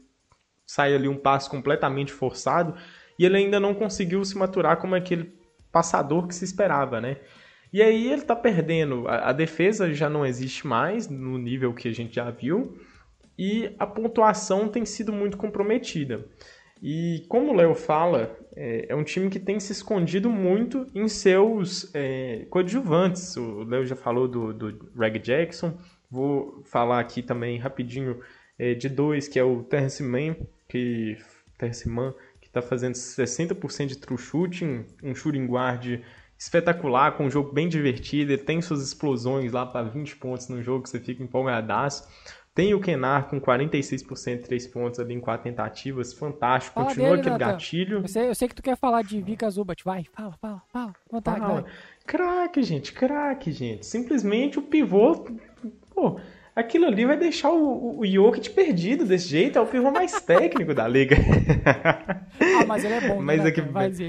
[0.66, 2.74] sai ali um passo completamente forçado
[3.18, 5.32] e ele ainda não conseguiu se maturar como aquele
[5.72, 7.18] passador que se esperava, né?
[7.72, 9.08] E aí ele está perdendo.
[9.08, 12.78] A, a, defesa já não existe mais no nível que a gente já viu
[13.38, 16.26] e a pontuação tem sido muito comprometida.
[16.82, 21.06] E como o Léo fala, é, é, um time que tem se escondido muito em
[21.08, 23.36] seus é, coadjuvantes.
[23.36, 25.76] O Léo já falou do, do Reg Jackson.
[26.10, 28.20] Vou falar aqui também rapidinho
[28.58, 30.34] é, de dois, que é o Terrence Mann,
[30.66, 31.18] que
[31.58, 36.00] Terrence Mann, que está fazendo 60% de true shooting, um shooting guard
[36.38, 40.62] espetacular, com um jogo bem divertido, ele tem suas explosões lá para 20 pontos no
[40.62, 42.08] jogo, que você fica empolgadaço.
[42.56, 46.14] Tem o Kenar com 46% de 3 pontos ali em 4 tentativas.
[46.14, 46.74] Fantástico.
[46.74, 47.52] Fala Continua dele, aquele Nathan.
[47.52, 47.98] gatilho.
[47.98, 49.84] Eu sei, eu sei, que tu quer falar de Vika Zubat.
[49.84, 50.94] Vai, fala, fala, fala.
[51.10, 51.66] Vontade, fala.
[52.06, 53.84] Craque, gente, craque, gente.
[53.84, 55.26] Simplesmente o pivô.
[55.94, 56.18] Pô,
[56.56, 59.58] aquilo ali vai deixar o, o Jokic perdido desse jeito.
[59.58, 61.16] É o pivô mais técnico da liga.
[62.40, 63.20] ah, mas ele é bom.
[63.26, 63.60] Mas né, aqui,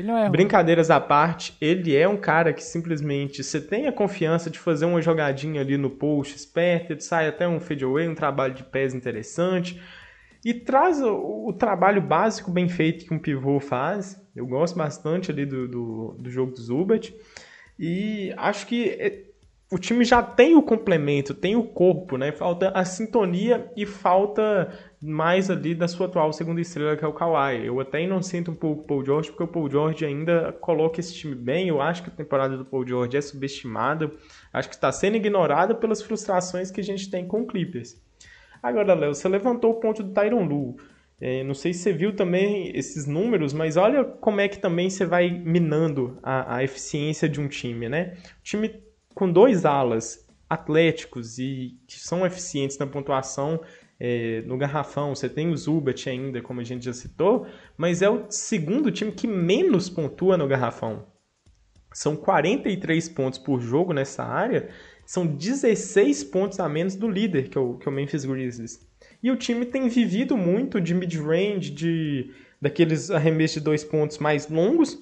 [0.01, 4.49] não é brincadeiras à parte, ele é um cara que simplesmente você tem a confiança
[4.49, 8.53] de fazer uma jogadinha ali no post esperto, ele sai até um fadeaway, um trabalho
[8.53, 9.81] de pés interessante.
[10.45, 14.21] E traz o, o, trabalho básico bem feito que um pivô faz.
[14.35, 17.13] Eu gosto bastante ali do, do, do jogo do Zubat.
[17.79, 19.26] E acho que é,
[19.69, 22.31] o time já tem o complemento, tem o corpo, né?
[22.31, 27.11] Falta a sintonia e falta mais ali da sua atual segunda estrela, que é o
[27.11, 27.65] Kawhi.
[27.65, 31.13] Eu até inocento um pouco o Paul George, porque o Paul George ainda coloca esse
[31.13, 31.67] time bem.
[31.67, 34.09] Eu acho que a temporada do Paul George é subestimada.
[34.53, 38.01] Acho que está sendo ignorada pelas frustrações que a gente tem com o Clippers.
[38.63, 40.77] Agora, Léo, você levantou o ponto do Tyron Lu.
[41.19, 44.89] É, não sei se você viu também esses números, mas olha como é que também
[44.89, 48.15] você vai minando a, a eficiência de um time, né?
[48.39, 48.86] O time
[49.17, 53.59] com dois alas atléticos e que são eficientes na pontuação
[53.99, 55.15] é, no garrafão.
[55.15, 59.11] Você tem o Zubat ainda, como a gente já citou, mas é o segundo time
[59.11, 61.07] que menos pontua no garrafão.
[61.91, 64.69] São 43 pontos por jogo nessa área,
[65.03, 68.87] são 16 pontos a menos do líder, que é o, que é o Memphis Grizzlies.
[69.23, 72.29] E o time tem vivido muito de mid-range, de
[72.61, 75.01] daqueles arremessos de dois pontos mais longos,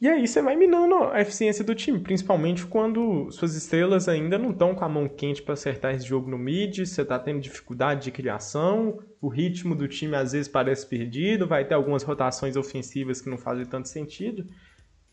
[0.00, 4.50] e aí você vai minando a eficiência do time, principalmente quando suas estrelas ainda não
[4.50, 8.04] estão com a mão quente para acertar esse jogo no mid, você está tendo dificuldade
[8.04, 13.20] de criação, o ritmo do time às vezes parece perdido, vai ter algumas rotações ofensivas
[13.20, 14.46] que não fazem tanto sentido.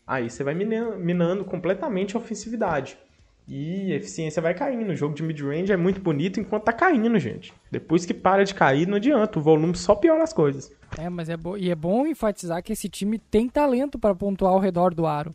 [0.06, 2.96] Aí você vai minando, minando completamente a ofensividade.
[3.48, 4.90] E a eficiência vai caindo.
[4.90, 7.52] O jogo de mid-range é muito bonito enquanto tá caindo, gente.
[7.70, 9.38] Depois que para de cair, não adianta.
[9.38, 10.72] O volume só piora as coisas.
[10.98, 11.56] É, mas é bom.
[11.56, 15.32] E é bom enfatizar que esse time tem talento para pontuar ao redor do aro.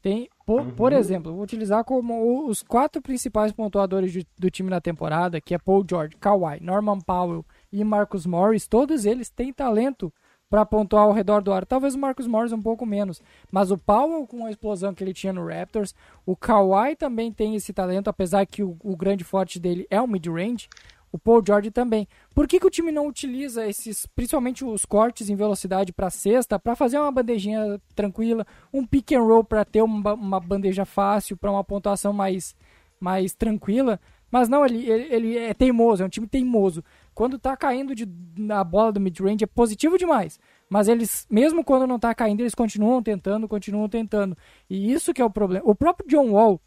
[0.00, 0.70] Tem, por, uhum.
[0.70, 5.54] por exemplo, vou utilizar como os quatro principais pontuadores de, do time na temporada, que
[5.54, 10.10] é Paul George, Kawhi, Norman Powell e Marcus Morris, todos eles têm talento
[10.50, 11.64] para pontuar ao redor do ar.
[11.64, 15.14] Talvez o Marcus Morris um pouco menos, mas o Powell com a explosão que ele
[15.14, 15.94] tinha no Raptors,
[16.26, 20.08] o Kawhi também tem esse talento, apesar que o, o grande forte dele é o
[20.08, 20.68] mid-range,
[21.12, 22.06] o Paul George também.
[22.34, 26.58] Por que, que o time não utiliza esses, principalmente os cortes em velocidade para cesta,
[26.58, 31.36] para fazer uma bandejinha tranquila, um pick and roll para ter uma, uma bandeja fácil,
[31.36, 32.56] para uma pontuação mais,
[33.00, 33.98] mais tranquila?
[34.30, 36.84] Mas não, ele, ele, ele, é teimoso, é um time teimoso.
[37.14, 40.38] Quando tá caindo de, na bola do mid-range é positivo demais.
[40.68, 44.36] Mas eles, mesmo quando não tá caindo, eles continuam tentando, continuam tentando.
[44.68, 45.68] E isso que é o problema.
[45.68, 46.60] O próprio John Wall,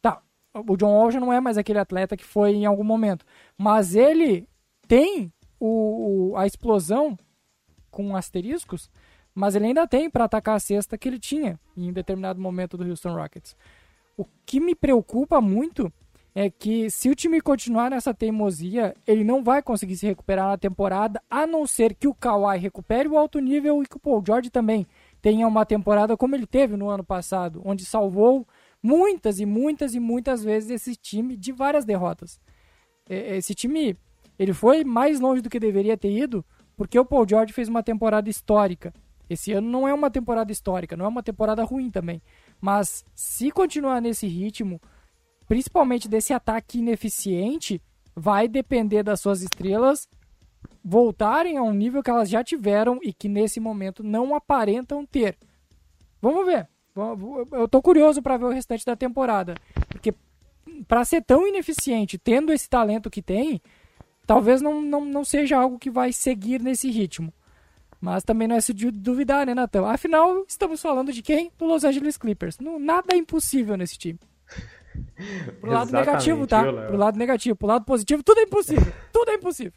[0.00, 0.22] tá,
[0.54, 3.24] o John Wall já não é mais aquele atleta que foi em algum momento.
[3.56, 4.48] Mas ele
[4.88, 7.16] tem o, o a explosão
[7.90, 8.90] com asteriscos,
[9.34, 12.88] mas ele ainda tem para atacar a cesta que ele tinha em determinado momento do
[12.88, 13.54] Houston Rockets.
[14.16, 15.92] O que me preocupa muito
[16.34, 20.56] é que se o time continuar nessa teimosia, ele não vai conseguir se recuperar na
[20.56, 24.22] temporada, a não ser que o Kawhi recupere o alto nível e que o Paul
[24.26, 24.86] George também
[25.20, 28.46] tenha uma temporada como ele teve no ano passado, onde salvou
[28.82, 32.40] muitas e muitas e muitas vezes esse time de várias derrotas.
[33.08, 33.96] Esse time,
[34.38, 36.44] ele foi mais longe do que deveria ter ido,
[36.76, 38.92] porque o Paul George fez uma temporada histórica.
[39.28, 42.20] Esse ano não é uma temporada histórica, não é uma temporada ruim também.
[42.60, 44.80] Mas se continuar nesse ritmo,
[45.52, 47.78] principalmente desse ataque ineficiente,
[48.16, 50.08] vai depender das suas estrelas
[50.82, 55.36] voltarem a um nível que elas já tiveram e que nesse momento não aparentam ter.
[56.22, 56.66] Vamos ver.
[57.52, 59.54] Eu tô curioso para ver o restante da temporada,
[59.90, 60.14] porque
[60.88, 63.60] para ser tão ineficiente, tendo esse talento que tem,
[64.26, 67.30] talvez não, não, não seja algo que vai seguir nesse ritmo.
[68.00, 69.84] Mas também não é se duvidar, né, Natão?
[69.84, 71.52] Afinal, estamos falando de quem?
[71.58, 72.56] Do Los Angeles Clippers.
[72.58, 74.18] Nada é impossível nesse time.
[75.60, 76.62] Pro lado Exatamente, negativo, tá?
[76.62, 77.56] Viu, Pro lado negativo.
[77.56, 78.92] Pro lado positivo, tudo é impossível.
[79.12, 79.72] tudo é impossível.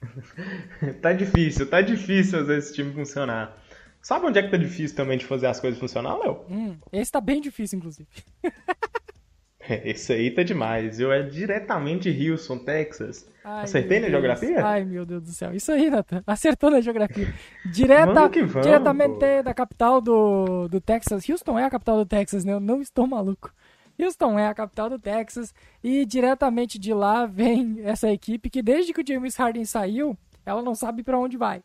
[1.01, 3.55] tá difícil, tá difícil fazer esse time funcionar.
[4.01, 6.45] Sabe onde é que tá difícil também de fazer as coisas funcionar, Léo?
[6.49, 8.07] Hum, esse tá bem difícil, inclusive.
[9.83, 11.11] esse aí tá demais, viu?
[11.11, 13.27] É diretamente Houston, Texas.
[13.43, 14.65] Ai, Acertei na geografia?
[14.65, 15.53] Ai, meu Deus do céu.
[15.53, 16.23] Isso aí, Nathan.
[16.25, 17.33] Acertou na geografia.
[17.65, 19.43] Direta, vamos vamos, diretamente pô.
[19.43, 21.27] da capital do, do Texas.
[21.27, 22.53] Houston é a capital do Texas, né?
[22.53, 23.51] Eu não estou maluco.
[23.99, 25.53] Houston é a capital do Texas
[25.83, 30.61] e diretamente de lá vem essa equipe que desde que o James Harden saiu, ela
[30.61, 31.63] não sabe para onde vai.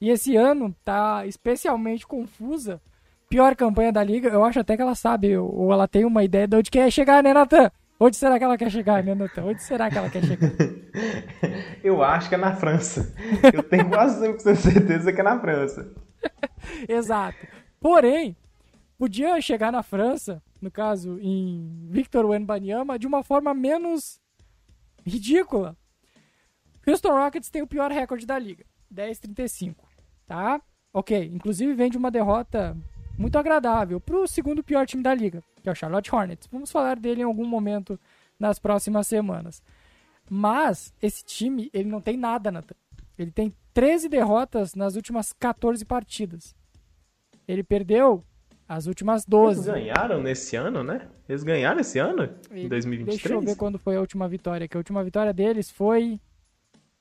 [0.00, 2.80] E esse ano tá especialmente confusa.
[3.28, 6.46] Pior campanha da liga, eu acho até que ela sabe, ou ela tem uma ideia
[6.46, 7.70] de onde quer chegar, né, Natan?
[8.00, 9.44] Onde será que ela quer chegar, né, Natan?
[9.44, 10.50] Onde será que ela quer chegar?
[11.82, 13.12] eu acho que é na França.
[13.52, 15.92] Eu tenho quase 100% certeza que é na França.
[16.88, 17.38] Exato.
[17.80, 18.36] Porém,
[18.96, 24.20] podia chegar na França no caso, em Victor Wembanyama, de uma forma menos
[25.06, 25.76] ridícula.
[26.86, 29.76] Houston Rockets tem o pior recorde da liga, 10-35,
[30.26, 30.60] tá?
[30.92, 32.76] Ok, inclusive vem de uma derrota
[33.18, 36.48] muito agradável para o segundo pior time da liga, que é o Charlotte Hornets.
[36.50, 38.00] Vamos falar dele em algum momento
[38.38, 39.62] nas próximas semanas.
[40.30, 42.76] Mas esse time, ele não tem nada, Nathan.
[43.18, 46.54] Ele tem 13 derrotas nas últimas 14 partidas.
[47.46, 48.24] Ele perdeu
[48.68, 49.70] as últimas 12.
[49.70, 51.08] Eles ganharam nesse ano, né?
[51.26, 52.28] Eles ganharam esse ano?
[52.50, 53.06] Em 2023?
[53.06, 54.68] Deixa eu ver quando foi a última vitória.
[54.68, 56.20] Que a última vitória deles foi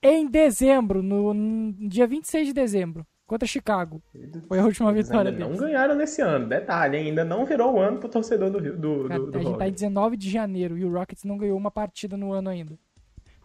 [0.01, 4.01] em dezembro, no, no dia 26 de dezembro, contra Chicago.
[4.47, 5.59] Foi a última Eles vitória ainda deles.
[5.59, 6.47] não ganharam nesse ano.
[6.47, 8.77] Detalhe, ainda não virou o ano pro torcedor do Rio.
[8.77, 11.57] Do, do, do a gente tá em 19 de janeiro e o Rockets não ganhou
[11.57, 12.79] uma partida no ano ainda.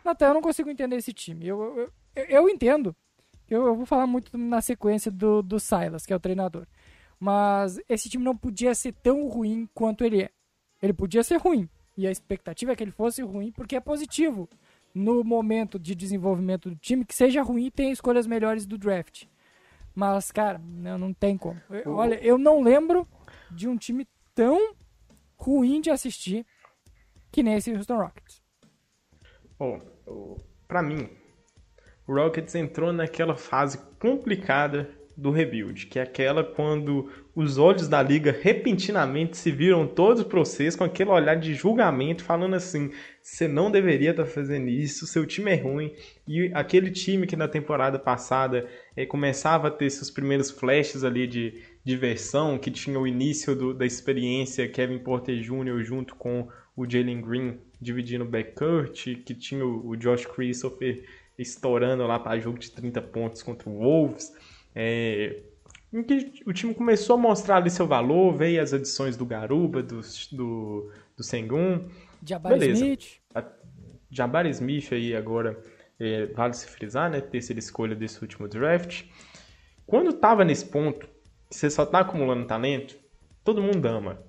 [0.05, 1.47] Natan, eu não consigo entender esse time.
[1.47, 2.95] Eu, eu, eu, eu entendo.
[3.49, 6.67] Eu, eu, vou falar muito na sequência do, do Silas, que é o treinador.
[7.23, 10.31] Mas esse time não podia ser tão ruim quanto ele é.
[10.83, 11.69] Ele podia ser ruim.
[11.97, 14.49] E a expectativa é que ele fosse ruim porque é positivo
[14.93, 19.27] no momento de desenvolvimento do time que seja ruim e tenha escolhas melhores do draft.
[19.95, 21.63] Mas, cara, não, não tem como.
[21.71, 23.07] Eu, olha, eu não lembro
[23.53, 24.05] de um time
[24.35, 24.75] tão
[25.37, 26.45] ruim de assistir
[27.31, 28.43] que nem esse Houston Rockets.
[29.57, 29.79] Bom,
[30.67, 31.09] para mim,
[32.05, 34.91] o Rockets entrou naquela fase complicada
[35.23, 40.41] do rebuild, que é aquela quando os olhos da liga repentinamente se viram todos para
[40.41, 42.91] vocês com aquele olhar de julgamento, falando assim:
[43.23, 45.95] você não deveria estar tá fazendo isso, seu time é ruim.
[46.27, 51.29] E aquele time que na temporada passada é, começava a ter seus primeiros flashes ali
[51.29, 55.85] de diversão, que tinha o início do, da experiência Kevin Porter Jr.
[55.85, 61.05] junto com o Jalen Green dividindo o backcourt, que tinha o, o Josh Christopher
[61.39, 64.33] estourando lá para jogo de 30 pontos contra o Wolves
[64.75, 65.43] é,
[65.93, 69.83] em que o time começou a mostrar ali seu valor, veio as adições do Garuba,
[69.83, 70.01] do,
[70.33, 71.89] do, do Sengun.
[72.25, 72.85] Jabari Beleza.
[72.85, 73.21] Smith.
[73.35, 73.45] A,
[74.11, 75.61] Jabari Smith aí agora,
[76.01, 77.21] é, vale se frisar, né?
[77.21, 79.05] Terceira escolha desse último draft.
[79.87, 81.07] quando tava nesse ponto,
[81.51, 82.97] que você só tá acumulando talento,
[83.45, 84.23] todo mundo ama.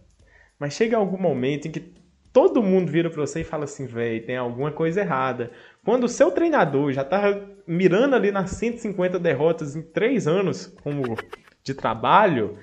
[0.59, 1.93] Mas chega algum momento em que
[2.33, 5.51] todo mundo vira para você e fala assim, velho, tem alguma coisa errada.
[5.85, 11.18] Quando o seu treinador já tá mirando ali nas 150 derrotas em três anos como
[11.64, 12.57] de trabalho,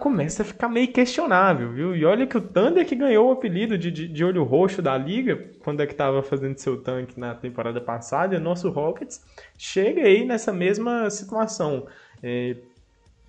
[0.00, 1.96] começa a ficar meio questionável, viu?
[1.96, 4.96] E olha que o Thunder que ganhou o apelido de, de, de olho roxo da
[4.96, 9.24] liga, quando é que estava fazendo seu tanque na temporada passada, e o nosso Rockets
[9.56, 11.86] chega aí nessa mesma situação.
[12.22, 12.56] É,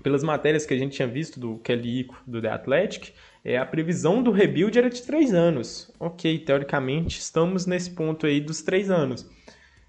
[0.04, 3.14] pelas matérias que a gente tinha visto do Kelly Ico, do The Athletic,
[3.44, 5.92] é, a previsão do rebuild era de três anos.
[6.00, 9.28] Ok, teoricamente estamos nesse ponto aí dos três anos.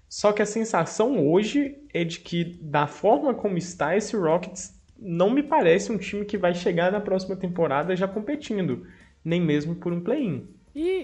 [0.09, 5.29] Só que a sensação hoje é de que, da forma como está esse Rockets, não
[5.29, 8.87] me parece um time que vai chegar na próxima temporada já competindo,
[9.23, 10.47] nem mesmo por um play-in.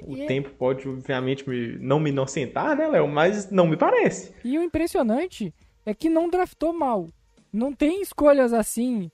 [0.08, 3.08] o e tempo pode, obviamente, me, não me inocentar, né, Léo?
[3.08, 4.34] Mas não me parece.
[4.44, 5.54] E o impressionante
[5.86, 7.08] é que não draftou mal.
[7.54, 9.12] Não tem escolhas assim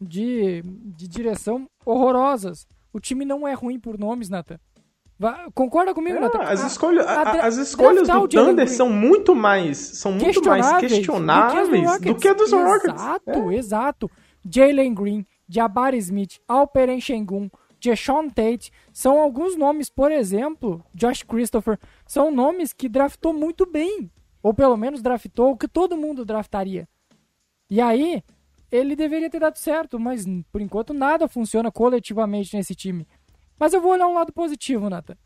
[0.00, 2.66] de, de direção horrorosas.
[2.92, 4.58] O time não é ruim por nomes, Nathan.
[5.52, 6.42] Concorda comigo, é, Nathan?
[6.42, 12.14] As, escolha, a, as escolhas do Thunder são muito mais são muito mais questionáveis do
[12.14, 12.94] que, a dos Rockets.
[12.94, 13.54] Exato, é.
[13.56, 14.10] exato.
[14.48, 17.50] Jalen Green, Jabari Smith, Alperen Sengun,
[17.80, 24.10] Deshaun Tate, são alguns nomes, por exemplo, Josh Christopher, são nomes que draftou muito bem.
[24.40, 26.88] Ou pelo menos draftou o que todo mundo draftaria.
[27.68, 28.22] E aí,
[28.70, 33.06] ele deveria ter dado certo, mas por enquanto nada funciona coletivamente nesse time.
[33.58, 35.16] Mas eu vou olhar um lado positivo, Nathan.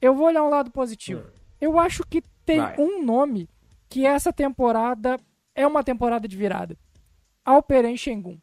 [0.00, 1.20] Eu vou olhar um lado positivo.
[1.20, 1.30] Hum.
[1.60, 2.76] Eu acho que tem Vai.
[2.78, 3.48] um nome
[3.88, 5.18] que essa temporada
[5.54, 6.76] é uma temporada de virada.
[7.44, 8.38] Alperen Shengun.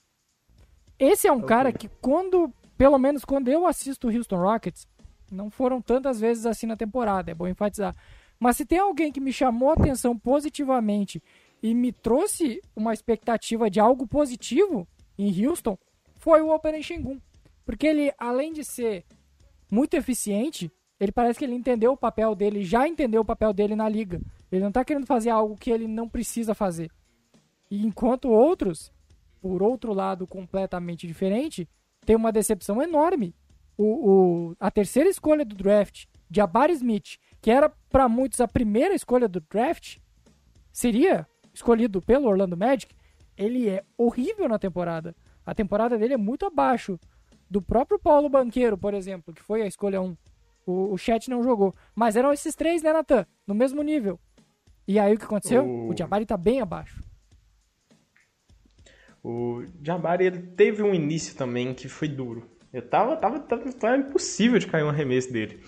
[0.98, 1.48] Esse é um okay.
[1.48, 4.88] cara que quando, pelo menos quando eu assisto o Houston Rockets,
[5.32, 7.96] não foram tantas vezes assim na temporada, é bom enfatizar.
[8.40, 11.22] Mas se tem alguém que me chamou a atenção positivamente
[11.62, 14.88] e me trouxe uma expectativa de algo positivo
[15.18, 15.78] em Houston,
[16.18, 17.20] foi o Open Shengun.
[17.66, 19.06] Porque ele, além de ser
[19.70, 23.76] muito eficiente, ele parece que ele entendeu o papel dele, já entendeu o papel dele
[23.76, 24.22] na liga.
[24.52, 26.92] Ele não está querendo fazer algo que ele não precisa fazer.
[27.70, 28.92] E enquanto outros,
[29.42, 31.68] por outro lado completamente diferente,
[32.06, 33.34] tem uma decepção enorme.
[33.78, 38.94] O, o, a terceira escolha do draft, Jabari Smith, que era para muitos a primeira
[38.94, 39.98] escolha do draft,
[40.72, 42.94] seria escolhido pelo Orlando Magic,
[43.36, 45.16] ele é horrível na temporada.
[45.46, 47.00] A temporada dele é muito abaixo
[47.52, 50.16] do próprio Paulo Banqueiro, por exemplo, que foi a escolha 1.
[50.66, 51.74] O, o Chat não jogou.
[51.94, 53.26] Mas eram esses três, né, Natan?
[53.46, 54.18] No mesmo nível.
[54.88, 55.66] E aí o que aconteceu?
[55.66, 57.04] O, o Jabari tá bem abaixo.
[59.22, 62.50] O Jabari ele teve um início também que foi duro.
[62.72, 65.60] Eu tava, tava, tava, tava impossível de cair um arremesso dele.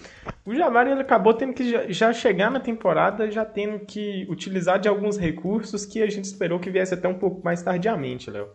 [0.45, 4.87] O Jabari ele acabou tendo que já chegar na temporada já tendo que utilizar de
[4.87, 8.47] alguns recursos que a gente esperou que viesse até um pouco mais tardiamente, Léo.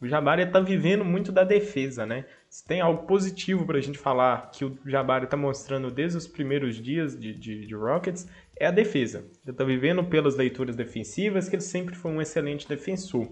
[0.00, 2.26] O Jabari está vivendo muito da defesa, né?
[2.56, 6.26] Se tem algo positivo para a gente falar que o Jabari está mostrando desde os
[6.26, 8.26] primeiros dias de, de, de Rockets,
[8.58, 9.18] é a defesa.
[9.44, 13.30] Ele está vivendo pelas leituras defensivas, que ele sempre foi um excelente defensor.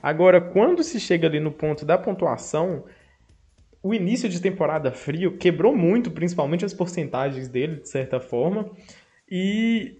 [0.00, 2.84] Agora, quando se chega ali no ponto da pontuação,
[3.82, 8.70] o início de temporada frio quebrou muito, principalmente as porcentagens dele, de certa forma,
[9.28, 9.99] e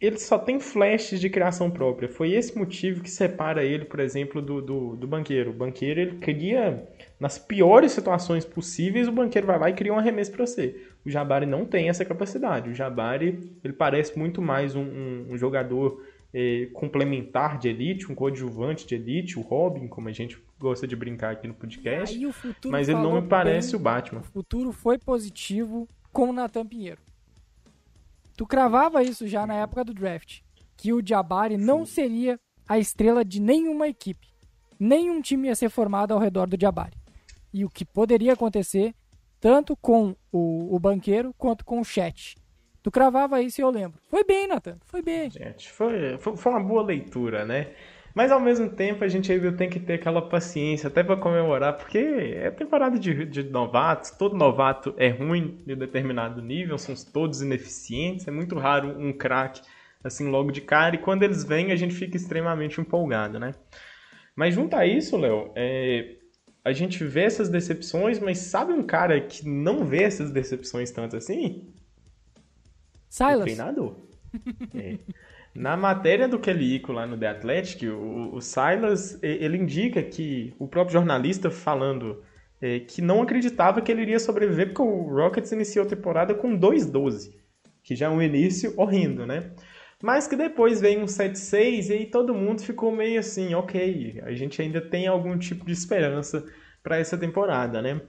[0.00, 2.08] ele só tem flashes de criação própria.
[2.08, 5.50] Foi esse motivo que separa ele, por exemplo, do, do, do banqueiro.
[5.50, 6.86] O banqueiro ele cria,
[7.18, 10.76] nas piores situações possíveis, o banqueiro vai lá e cria um arremesso para você.
[11.04, 12.68] O Jabari não tem essa capacidade.
[12.68, 16.02] O Jabari ele parece muito mais um, um, um jogador
[16.34, 20.94] é, complementar de elite, um coadjuvante de elite, o Robin, como a gente gosta de
[20.94, 22.18] brincar aqui no podcast.
[22.66, 24.20] Mas ele não me parece bem, o Batman.
[24.20, 27.05] O futuro foi positivo com o Nathan Pinheiro.
[28.36, 30.40] Tu cravava isso já na época do draft,
[30.76, 34.28] que o Jabari não seria a estrela de nenhuma equipe.
[34.78, 36.96] Nenhum time ia ser formado ao redor do Jabari.
[37.52, 38.94] E o que poderia acontecer
[39.40, 42.36] tanto com o, o banqueiro quanto com o chat.
[42.82, 44.00] Tu cravava isso e eu lembro.
[44.08, 44.76] Foi bem, Nathan.
[44.84, 45.30] Foi bem.
[45.30, 47.72] Gente, foi, foi uma boa leitura, né?
[48.16, 51.76] Mas ao mesmo tempo a gente ainda tem que ter aquela paciência até para comemorar,
[51.76, 57.42] porque é temporada de, de novatos, todo novato é ruim de determinado nível, são todos
[57.42, 59.60] ineficientes, é muito raro um craque
[60.02, 63.54] assim logo de cara, e quando eles vêm a gente fica extremamente empolgado, né?
[64.34, 66.16] Mas junto a isso, Léo, é,
[66.64, 71.16] a gente vê essas decepções, mas sabe um cara que não vê essas decepções tanto
[71.16, 71.70] assim?
[73.10, 73.40] Silas.
[73.40, 73.96] O treinador.
[74.74, 74.98] é.
[75.56, 80.68] Na matéria do Kellyco lá no The Athletic, o, o, Silas ele indica que o
[80.68, 82.22] próprio jornalista falando
[82.60, 86.58] é, que não acreditava que ele iria sobreviver porque o Rockets iniciou a temporada com
[86.58, 87.32] 2-12,
[87.82, 89.52] que já é um início horrendo, né?
[90.02, 94.32] Mas que depois veio um 7-6 e aí todo mundo ficou meio assim, ok, a
[94.32, 96.44] gente ainda tem algum tipo de esperança
[96.82, 98.00] para essa temporada, né?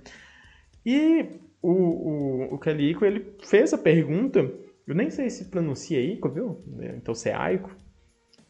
[0.86, 4.52] E o, o, o Calico, ele fez a pergunta,
[4.88, 6.64] eu nem sei se pronuncia Ico, viu?
[6.96, 7.76] Então se é Aico,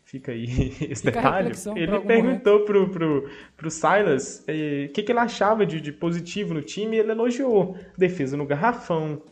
[0.04, 0.46] fica aí
[0.90, 1.52] esse fica detalhe.
[1.76, 6.54] Ele perguntou pro, pro, pro Silas o eh, que, que ele achava de, de positivo
[6.54, 9.24] no time e ele elogiou defesa no garrafão,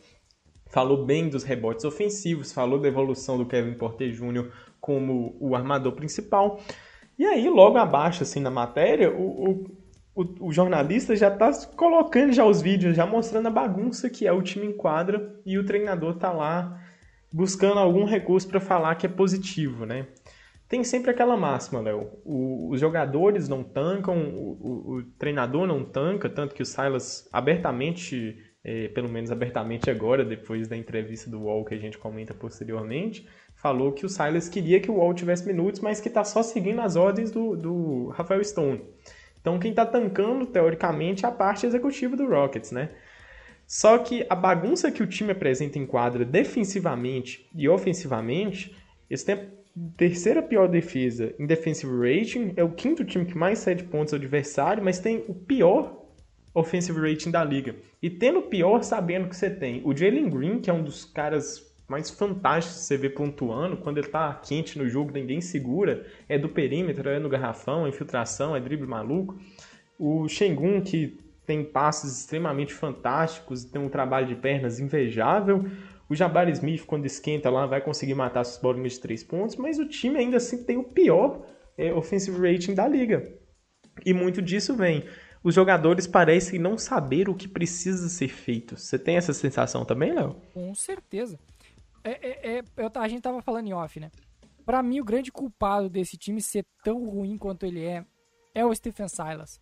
[0.66, 4.50] falou bem dos rebotes ofensivos, falou da evolução do Kevin Porter Jr.
[4.80, 6.60] como o armador principal.
[7.18, 12.32] E aí, logo abaixo, assim, na matéria, o, o, o, o jornalista já está colocando
[12.32, 15.64] já os vídeos, já mostrando a bagunça que é o time em quadra e o
[15.64, 16.85] treinador está lá
[17.36, 20.06] buscando algum recurso para falar que é positivo, né?
[20.66, 22.10] Tem sempre aquela máxima, Léo.
[22.24, 28.88] Os jogadores não tancam, o, o, treinador não tanca, tanto que o Silas abertamente é,
[28.88, 33.92] pelo menos abertamente agora, depois da entrevista do Wall que a gente comenta posteriormente, falou
[33.92, 36.96] que o Silas queria que o Wall tivesse minutos, mas que está só seguindo as
[36.96, 38.82] ordens do, do Rafael Stone.
[39.40, 42.90] Então quem está tancando, teoricamente, é a parte executiva do Rockets, né?
[43.66, 48.74] Só que a bagunça que o time apresenta em quadra defensivamente e ofensivamente,
[49.10, 49.46] eles têm a
[49.96, 54.18] terceira pior defesa em defensive rating, é o quinto time que mais cede pontos ao
[54.18, 56.06] adversário, mas tem o pior
[56.54, 57.76] offensive rating da liga.
[58.00, 61.66] E tendo pior, sabendo que você tem o Jalen Green, que é um dos caras
[61.88, 66.38] mais fantásticos que você vê pontuando, quando ele tá quente no jogo, ninguém segura, é
[66.38, 69.38] do perímetro, é no garrafão, é infiltração, é drible maluco.
[69.98, 75.64] O Shengun, que tem passes extremamente fantásticos, tem um trabalho de pernas invejável.
[76.08, 79.78] O Jabari Smith, quando esquenta lá, vai conseguir matar suas bolinhas de três pontos, mas
[79.78, 81.46] o time ainda assim tem o pior
[81.78, 83.32] é, offensive rating da liga.
[84.04, 85.04] E muito disso vem
[85.46, 88.76] os jogadores parecem não saber o que precisa ser feito.
[88.76, 90.34] Você tem essa sensação também, Léo?
[90.52, 91.38] Com certeza.
[92.02, 94.10] É, é, é, eu, a gente tava falando em off, né?
[94.64, 98.04] Pra mim, o grande culpado desse time ser tão ruim quanto ele é,
[98.52, 99.60] é o Stephen Silas.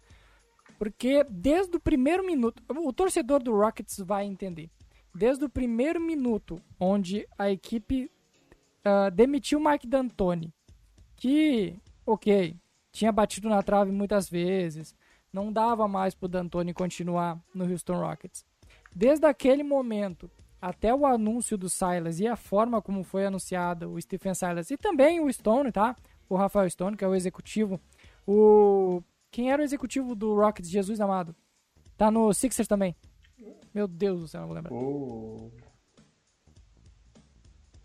[0.79, 4.71] Porque desde o primeiro minuto, o torcedor do Rockets vai entender.
[5.15, 8.11] Desde o primeiro minuto onde a equipe
[8.85, 10.53] uh, demitiu o Mike D'Antoni,
[11.17, 12.57] que, ok,
[12.91, 14.95] tinha batido na trave muitas vezes,
[15.33, 18.45] não dava mais para o D'Antoni continuar no Houston Rockets.
[18.95, 24.01] Desde aquele momento até o anúncio do Silas e a forma como foi anunciado o
[24.01, 25.95] Stephen Silas e também o Stone, tá?
[26.29, 27.79] O Rafael Stone, que é o executivo.
[28.27, 29.03] O
[29.35, 31.35] quem era o executivo do Rockets, Jesus amado?
[31.97, 32.95] Tá no Sixers também.
[33.75, 34.73] Meu Deus do céu, não vou lembrar.
[34.73, 35.51] Oh.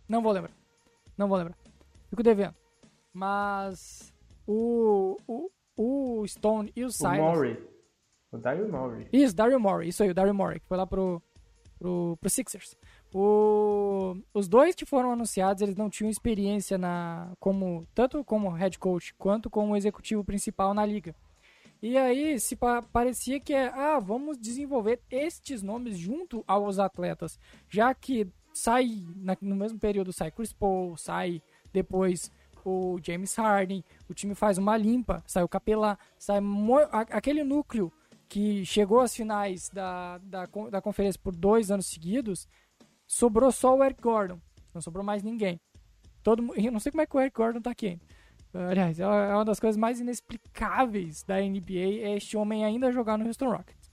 [0.07, 0.51] Não vou lembrar.
[1.17, 1.57] Não vou lembrar.
[2.07, 2.53] Fico devendo.
[3.11, 4.13] Mas
[4.45, 7.17] o, o, o Stone e o Silas.
[7.17, 7.67] O Murray.
[8.31, 9.07] O Daryl Morey.
[9.11, 9.89] Isso, Daryl Morey.
[9.89, 11.19] Isso aí, o Daryl Morey, que foi lá pro,
[11.79, 12.75] pro, pro Sixers.
[13.11, 18.77] O, os dois que foram anunciados, eles não tinham experiência na como tanto como head
[18.77, 21.15] coach quanto como executivo principal na liga.
[21.81, 27.39] E aí se pa parecia que é, ah, vamos desenvolver estes nomes junto aos atletas,
[27.69, 32.31] já que sai na, no mesmo período sai Chris Paul, sai depois
[32.65, 36.39] o James Harden, o time faz uma limpa, sai o Capelá, sai
[37.09, 37.91] aquele núcleo
[38.27, 42.47] que chegou às finais da, da, da conferência por dois anos seguidos,
[43.07, 44.39] sobrou só o Eric Gordon,
[44.73, 45.59] não sobrou mais ninguém.
[46.21, 48.03] Todo, eu não sei como é que o Eric Gordon tá aqui ainda.
[48.53, 53.17] Aliás, é, é uma das coisas mais inexplicáveis da NBA é este homem ainda jogar
[53.17, 53.89] no Houston Rockets.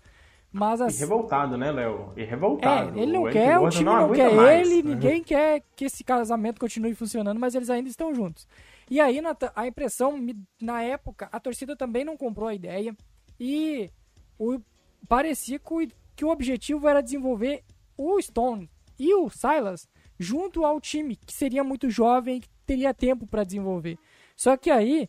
[0.51, 2.13] Mas assim, e revoltado, né, Léo?
[2.17, 2.99] E revoltado.
[2.99, 4.71] É, ele não o quer, o time não, não quer mais.
[4.71, 8.49] ele, ninguém quer que esse casamento continue funcionando, mas eles ainda estão juntos.
[8.91, 9.21] E aí,
[9.55, 10.19] a impressão,
[10.63, 12.97] na época, a torcida também não comprou a ideia
[13.39, 13.91] e
[14.39, 14.59] o,
[15.07, 17.63] parecia que o, que o objetivo era desenvolver
[17.99, 19.89] o Stone e o Silas
[20.19, 23.99] junto ao time, que seria muito jovem e que teria tempo para desenvolver.
[24.37, 25.09] Só que aí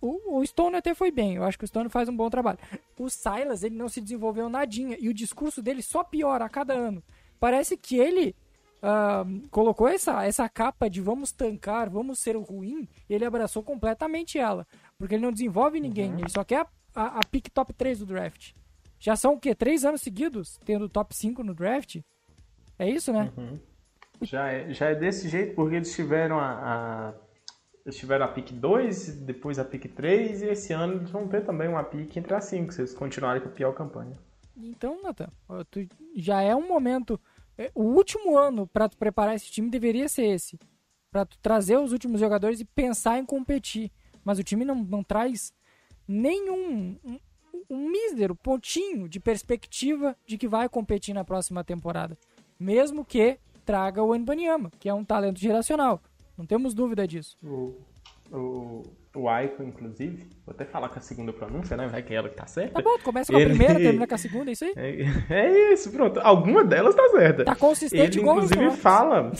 [0.00, 2.58] o, o, Stone até foi bem, eu acho que o Stone faz um bom trabalho.
[2.98, 6.74] O Silas, ele não se desenvolveu nadinha e o discurso dele só piora a cada
[6.74, 7.02] ano.
[7.40, 8.34] Parece que ele
[8.82, 14.38] uh, colocou essa, essa capa de vamos tancar, vamos ser ruim, e ele abraçou completamente
[14.38, 14.66] ela.
[14.98, 16.18] Porque ele não desenvolve ninguém, uhum.
[16.20, 18.52] ele só quer a, a, a pick top 3 do draft.
[18.98, 19.54] Já são o quê?
[19.54, 22.00] Três anos seguidos tendo top 5 no draft?
[22.78, 23.32] É isso, né?
[23.36, 23.58] Uhum.
[24.22, 27.14] Já, é, já é desse jeito, porque eles tiveram a, a
[27.86, 31.44] eles tiveram a pick 2, depois a pick 3 e esse ano eles vão ter
[31.44, 34.18] também uma pick entre as 5, se eles continuarem com a pior campanha.
[34.56, 35.28] Então, Nathan,
[36.16, 37.20] já é um momento.
[37.56, 40.58] É, o último ano para tu preparar esse time deveria ser esse.
[41.12, 43.92] Para tu trazer os últimos jogadores e pensar em competir.
[44.24, 45.52] Mas o time não, não traz
[46.08, 46.98] nenhum.
[47.04, 47.20] Um,
[47.70, 52.18] mísero pontinho de perspectiva de que vai competir na próxima temporada.
[52.58, 56.00] Mesmo que traga o Enbanyama, que é um talento geracional.
[56.36, 57.36] Não temos dúvida disso.
[57.42, 57.74] O,
[58.30, 58.82] o,
[59.14, 61.86] o Aiko, inclusive, vou até falar com a segunda pronúncia, né?
[61.88, 62.74] Vai que é ela que tá certa.
[62.74, 64.72] Tá bom, tu começa com a Ele- primeira, termina com a segunda, é isso aí?
[64.76, 66.20] É, é isso, pronto.
[66.20, 67.44] Alguma delas tá certa.
[67.44, 69.32] Tá consistente Ele, igual inclusive, fala.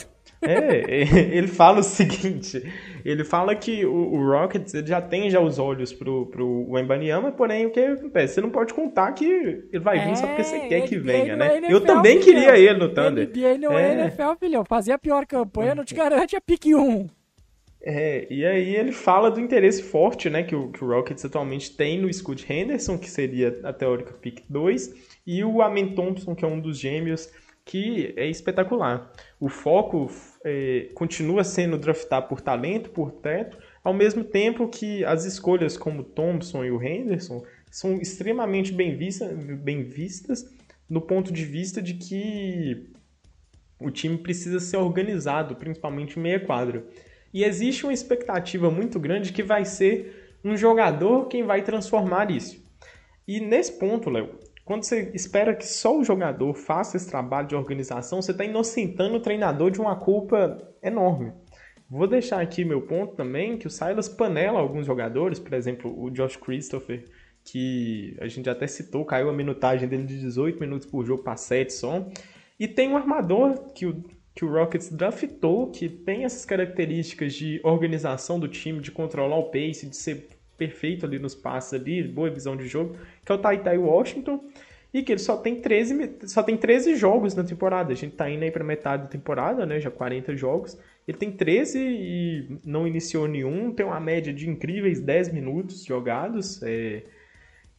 [0.42, 0.84] É,
[1.36, 2.62] ele fala o seguinte:
[3.04, 7.32] ele fala que o, o Rockets ele já tem já os olhos pro, pro Wembanyama,
[7.32, 8.34] porém o que acontece?
[8.34, 11.36] Você não pode contar que ele vai vir só porque você É, quer que venha,
[11.36, 11.58] né?
[11.58, 12.20] NFL, Eu também filhão.
[12.20, 13.28] queria ele no Thunder.
[13.28, 13.92] NBA não É.
[13.92, 14.64] NFL, filhão.
[14.64, 17.08] Fazer a pior campanha não te garante a pique 1.
[17.80, 21.76] É, e aí ele fala do interesse forte, né, que o, que o Rockets atualmente
[21.76, 24.92] tem no Scoot Henderson, que seria a teórica pick 2,
[25.26, 27.30] e o Amen Thompson, que é um dos gêmeos,
[27.66, 29.12] que é espetacular.
[29.40, 30.08] O foco
[30.44, 36.04] é, continua sendo draftar por talento, por teto, ao mesmo tempo que as escolhas como
[36.04, 40.48] Thompson e o Henderson são extremamente bem, vista, bem vistas
[40.88, 42.88] no ponto de vista de que
[43.80, 46.86] o time precisa ser organizado, principalmente meia quadra.
[47.34, 52.64] E existe uma expectativa muito grande que vai ser um jogador quem vai transformar isso.
[53.26, 57.54] E nesse ponto, Léo, quando você espera que só o jogador faça esse trabalho de
[57.54, 61.32] organização, você está inocentando o treinador de uma culpa enorme.
[61.88, 66.10] Vou deixar aqui meu ponto também, que o Silas panela alguns jogadores, por exemplo, o
[66.10, 67.04] Josh Christopher,
[67.44, 71.36] que a gente até citou, caiu a minutagem dele de 18 minutos por jogo para
[71.36, 72.04] 7 só.
[72.58, 74.02] E tem um armador que o,
[74.34, 79.44] que o Rockets draftou, que tem essas características de organização do time, de controlar o
[79.44, 83.38] pace, de ser perfeito ali nos passes ali, boa visão de jogo, que é o
[83.38, 84.44] Taitai Washington,
[84.94, 87.92] e que ele só tem 13, me- só tem 13 jogos na temporada.
[87.92, 89.78] A gente tá indo aí pra metade da temporada, né?
[89.78, 90.78] Já 40 jogos.
[91.06, 96.62] Ele tem 13 e não iniciou nenhum, tem uma média de incríveis 10 minutos jogados.
[96.62, 97.02] É...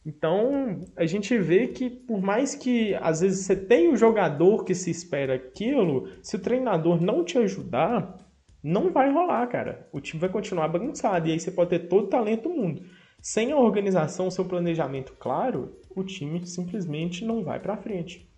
[0.06, 4.74] Então, a gente vê que por mais que às vezes você tenha o jogador que
[4.74, 8.16] se espera aquilo, se o treinador não te ajudar,
[8.62, 9.88] não vai rolar, cara.
[9.92, 12.82] O time vai continuar bagunçado e aí você pode ter todo o talento do mundo.
[13.20, 18.28] Sem a organização, seu planejamento claro, o time simplesmente não vai pra frente.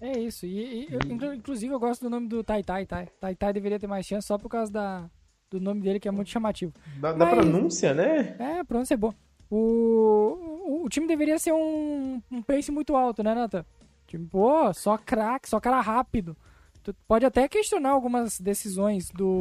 [0.00, 0.46] É isso.
[0.46, 3.06] E, e eu, inclu- inclusive eu gosto do nome do Tai Tai, tá?
[3.20, 5.10] Tai Tai deveria ter mais chance só por causa da,
[5.50, 6.72] do nome dele que é muito chamativo.
[7.00, 8.36] Da, da Mas- pronúncia, né?
[8.38, 9.14] É, pronto, é bom.
[9.48, 13.64] O, o, o time deveria ser um, um pace muito alto, né, Nathan?
[14.06, 16.36] Tipo, pô, só craque, só cara rápido.
[16.82, 19.38] Tu pode até questionar algumas decisões do,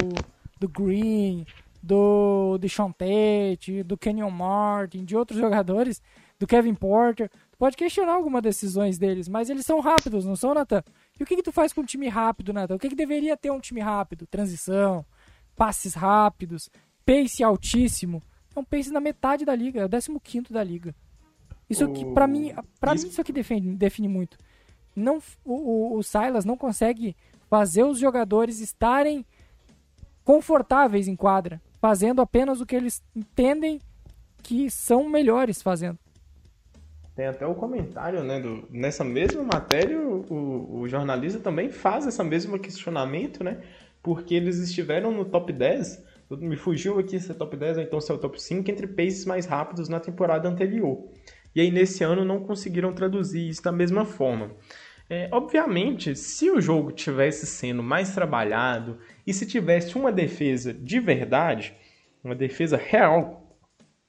[0.60, 1.46] do Green,
[1.82, 6.02] do, do Sean Tate, do Kenyon Martin, de outros jogadores,
[6.40, 7.30] do Kevin Porter.
[7.52, 10.84] Tu pode questionar algumas decisões deles, mas eles são rápidos, não são, Nathan?
[11.20, 12.76] E o que, que tu faz com um time rápido, Nathan?
[12.76, 14.28] O que, que deveria ter um time rápido?
[14.28, 15.04] Transição,
[15.56, 16.70] passes rápidos,
[17.06, 18.22] pace altíssimo.
[18.56, 20.94] É um pace na metade da liga, é o 15 da liga.
[21.70, 24.38] Isso que, pra O- mim, pra isso- mim, isso aqui define, define muito.
[24.96, 27.16] Não, o, o, Silas não consegue
[27.50, 29.26] fazer os jogadores estarem
[30.24, 33.80] confortáveis em quadra, fazendo apenas o que eles entendem
[34.44, 35.98] que são melhores fazendo.
[37.16, 38.40] Tem até o comentário, né?
[38.40, 43.62] Do, nessa mesma matéria, o, o jornalista também faz esse mesmo questionamento, né?
[44.02, 48.02] Porque eles estiveram no top 10, me fugiu aqui se é top 10 ou então
[48.02, 51.06] se é o top 5, entre paces mais rápidos na temporada anterior.
[51.56, 54.52] E aí nesse ano não conseguiram traduzir isso da mesma forma.
[55.10, 58.98] É, obviamente, se o jogo tivesse sendo mais trabalhado
[59.28, 61.76] e se tivesse uma defesa de verdade,
[62.24, 63.58] uma defesa real,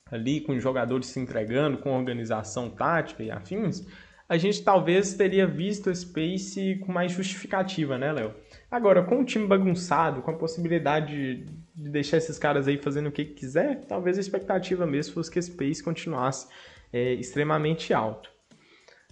[0.09, 3.85] ali com os jogadores se entregando, com organização tática e afins,
[4.29, 8.35] a gente talvez teria visto esse pace com mais justificativa, né, Léo?
[8.71, 13.09] Agora, com o time bagunçado, com a possibilidade de, de deixar esses caras aí fazendo
[13.09, 16.47] o que quiser, talvez a expectativa mesmo fosse que esse pace continuasse
[16.93, 18.31] é, extremamente alto.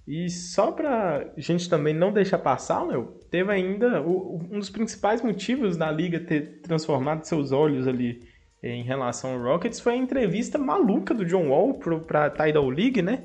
[0.06, 5.22] E só pra gente também não deixar passar, Léo, teve ainda o- um dos principais
[5.22, 8.20] motivos da liga ter transformado seus olhos ali
[8.62, 12.68] eh, em relação ao Rockets foi a entrevista maluca do John Wall pro, pra Tidal
[12.68, 13.24] League, né?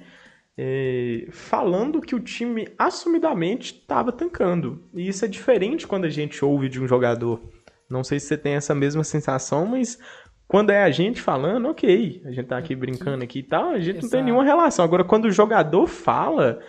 [0.58, 4.84] Eh, falando que o time assumidamente estava tancando.
[4.94, 7.42] E isso é diferente quando a gente ouve de um jogador.
[7.90, 10.00] Não sei se você tem essa mesma sensação, mas
[10.48, 13.80] quando é a gente falando, ok, a gente tá aqui brincando aqui e tal, a
[13.80, 14.24] gente não tem Exato.
[14.24, 14.86] nenhuma relação.
[14.86, 16.60] Agora, quando o jogador fala,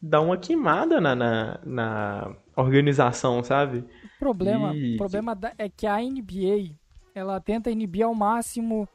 [0.00, 3.78] dá uma queimada na, na, na organização, sabe?
[3.78, 6.74] O problema, E- o problema é que a NBA,
[7.14, 8.88] ela tenta inibir ao máximo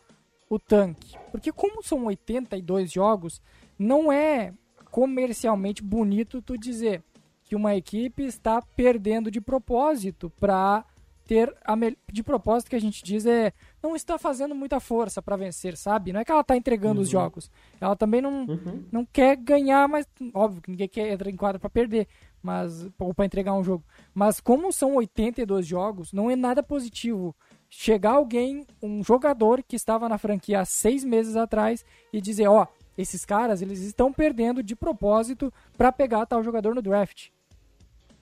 [0.50, 1.16] o tanque.
[1.32, 3.42] Porque como são 82 jogos,
[3.78, 4.54] não é
[4.90, 7.02] comercialmente bonito tu dizer
[7.44, 10.84] que uma equipe está perdendo de propósito para
[11.26, 15.22] ter a mel- de propósito que a gente diz é não está fazendo muita força
[15.22, 16.14] para vencer, sabe?
[16.14, 17.02] Não é que ela tá entregando uhum.
[17.02, 17.52] os jogos.
[17.80, 18.84] Ela também não, uhum.
[18.92, 22.08] não quer ganhar, mas óbvio que ninguém quer entrar em quadra para perder,
[22.42, 23.84] mas ou para entregar um jogo.
[24.14, 27.36] Mas como são 82 jogos, não é nada positivo
[27.70, 32.64] chegar alguém, um jogador que estava na franquia há seis meses atrás e dizer, ó,
[32.64, 37.30] oh, esses caras eles estão perdendo de propósito para pegar tal jogador no draft.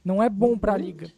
[0.06, 1.12] Não é bom para a liga.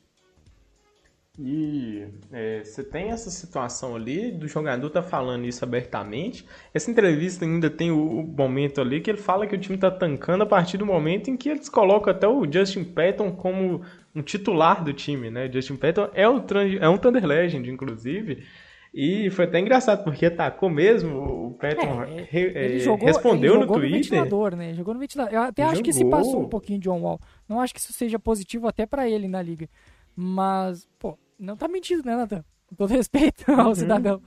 [1.40, 6.46] E é, você tem essa situação ali do jogador tá falando isso abertamente.
[6.74, 9.90] Essa entrevista ainda tem o, o, momento ali que ele fala que o time tá
[9.90, 13.82] tancando a partir do momento em que eles colocam até o Justin Patton como
[14.14, 15.50] um titular do time, né?
[15.52, 16.44] Justin Patton é, o,
[16.80, 18.44] é um Thunder Legend, inclusive.
[18.94, 21.18] E foi até engraçado, porque atacou mesmo,
[21.48, 23.90] o Patton é, re, jogou, respondeu no Twitter.
[23.90, 24.74] No ventilador, né?
[24.74, 25.34] Jogou no ventilador.
[25.34, 25.72] Eu até jogou.
[25.72, 27.18] acho que se passou um pouquinho de John Wall.
[27.48, 29.70] Não acho que isso seja positivo até para ele na liga.
[30.24, 32.46] Mas, pô, não tá mentindo, né, Nathan?
[32.68, 33.76] Com todo respeito ao uhum.
[33.76, 34.22] cidadão.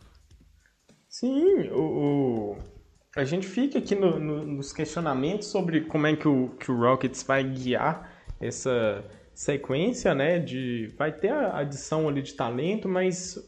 [1.08, 2.58] Sim, o, o,
[3.14, 6.76] a gente fica aqui no, no, nos questionamentos sobre como é que o, que o
[6.76, 10.40] Rockets vai guiar essa sequência, né?
[10.40, 13.38] De, vai ter a adição ali de talento, mas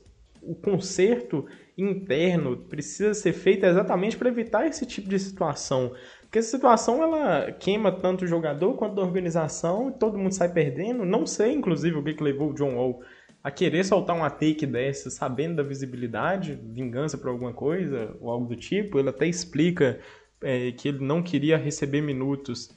[0.40, 5.92] o conserto interno precisa ser feito exatamente para evitar esse tipo de situação.
[6.36, 10.52] Porque essa situação ela queima tanto o jogador quanto a organização e todo mundo sai
[10.52, 11.02] perdendo.
[11.02, 13.00] Não sei, inclusive, o que, que levou o John Wall
[13.42, 18.44] a querer soltar uma take dessa, sabendo da visibilidade, vingança por alguma coisa ou algo
[18.48, 18.98] do tipo.
[18.98, 19.98] Ele até explica
[20.42, 22.68] é, que ele não queria receber minutos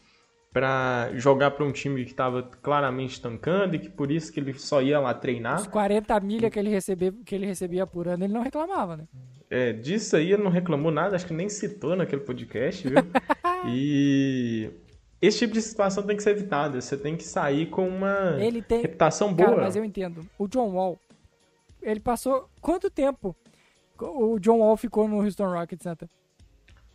[0.54, 4.54] para jogar para um time que estava claramente tancando e que por isso que ele
[4.54, 5.60] só ia lá treinar.
[5.60, 9.04] Os 40 milha que ele, recebia, que ele recebia por ano, ele não reclamava, né?
[9.50, 12.98] É, disso aí ele não reclamou nada, acho que nem citou naquele podcast, viu?
[13.68, 14.70] e
[15.22, 16.80] esse tipo de situação tem que ser evitada.
[16.80, 18.82] Você tem que sair com uma ele tem...
[18.82, 19.50] reputação boa.
[19.50, 20.26] Cara, mas eu entendo.
[20.38, 20.98] O John Wall,
[21.82, 23.36] ele passou quanto tempo
[24.00, 26.10] o John Wall ficou no Houston Rockets, Santa?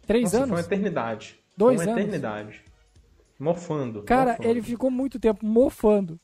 [0.07, 0.49] Três Nossa, anos?
[0.49, 1.41] Foi uma eternidade.
[1.57, 2.03] Dois foi uma anos?
[2.03, 2.65] eternidade.
[3.39, 4.03] Mofando.
[4.03, 4.49] Cara, mofando.
[4.49, 6.19] ele ficou muito tempo mofando.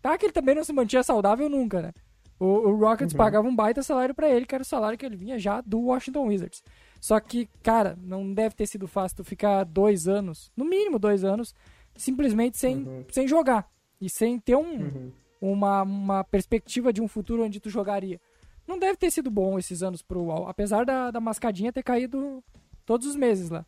[0.00, 1.92] Tá que ele também não se mantinha saudável nunca, né?
[2.38, 3.18] O, o Rockets uhum.
[3.18, 5.80] pagava um baita salário para ele, que era o salário que ele vinha já do
[5.80, 6.62] Washington Wizards.
[7.00, 11.24] Só que, cara, não deve ter sido fácil tu ficar dois anos, no mínimo dois
[11.24, 11.54] anos,
[11.94, 13.04] simplesmente sem, uhum.
[13.10, 13.68] sem jogar.
[14.00, 15.12] E sem ter um, uhum.
[15.40, 18.20] uma, uma perspectiva de um futuro onde tu jogaria.
[18.66, 22.42] Não deve ter sido bom esses anos pro UOL, apesar da, da mascadinha ter caído
[22.84, 23.64] todos os meses lá.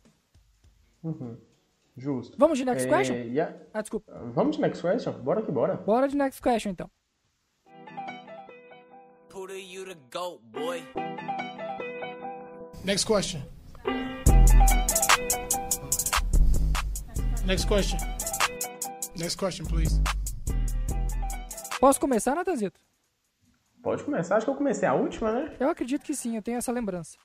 [1.03, 1.37] Uhum.
[1.97, 2.37] Justo.
[2.37, 3.15] Vamos de next é, question?
[3.15, 3.55] Yeah.
[3.73, 4.11] Ah, desculpa.
[4.33, 5.13] Vamos de next question?
[5.21, 5.75] Bora que bora.
[5.75, 6.89] Bora de next question, então.
[12.83, 13.41] Next question.
[17.45, 17.99] Next question.
[19.17, 19.99] Next question, please.
[21.79, 22.79] Posso começar, Natanzito?
[23.81, 24.37] Pode começar.
[24.37, 25.55] Acho que eu comecei a última, né?
[25.59, 27.17] Eu acredito que sim, eu tenho essa lembrança.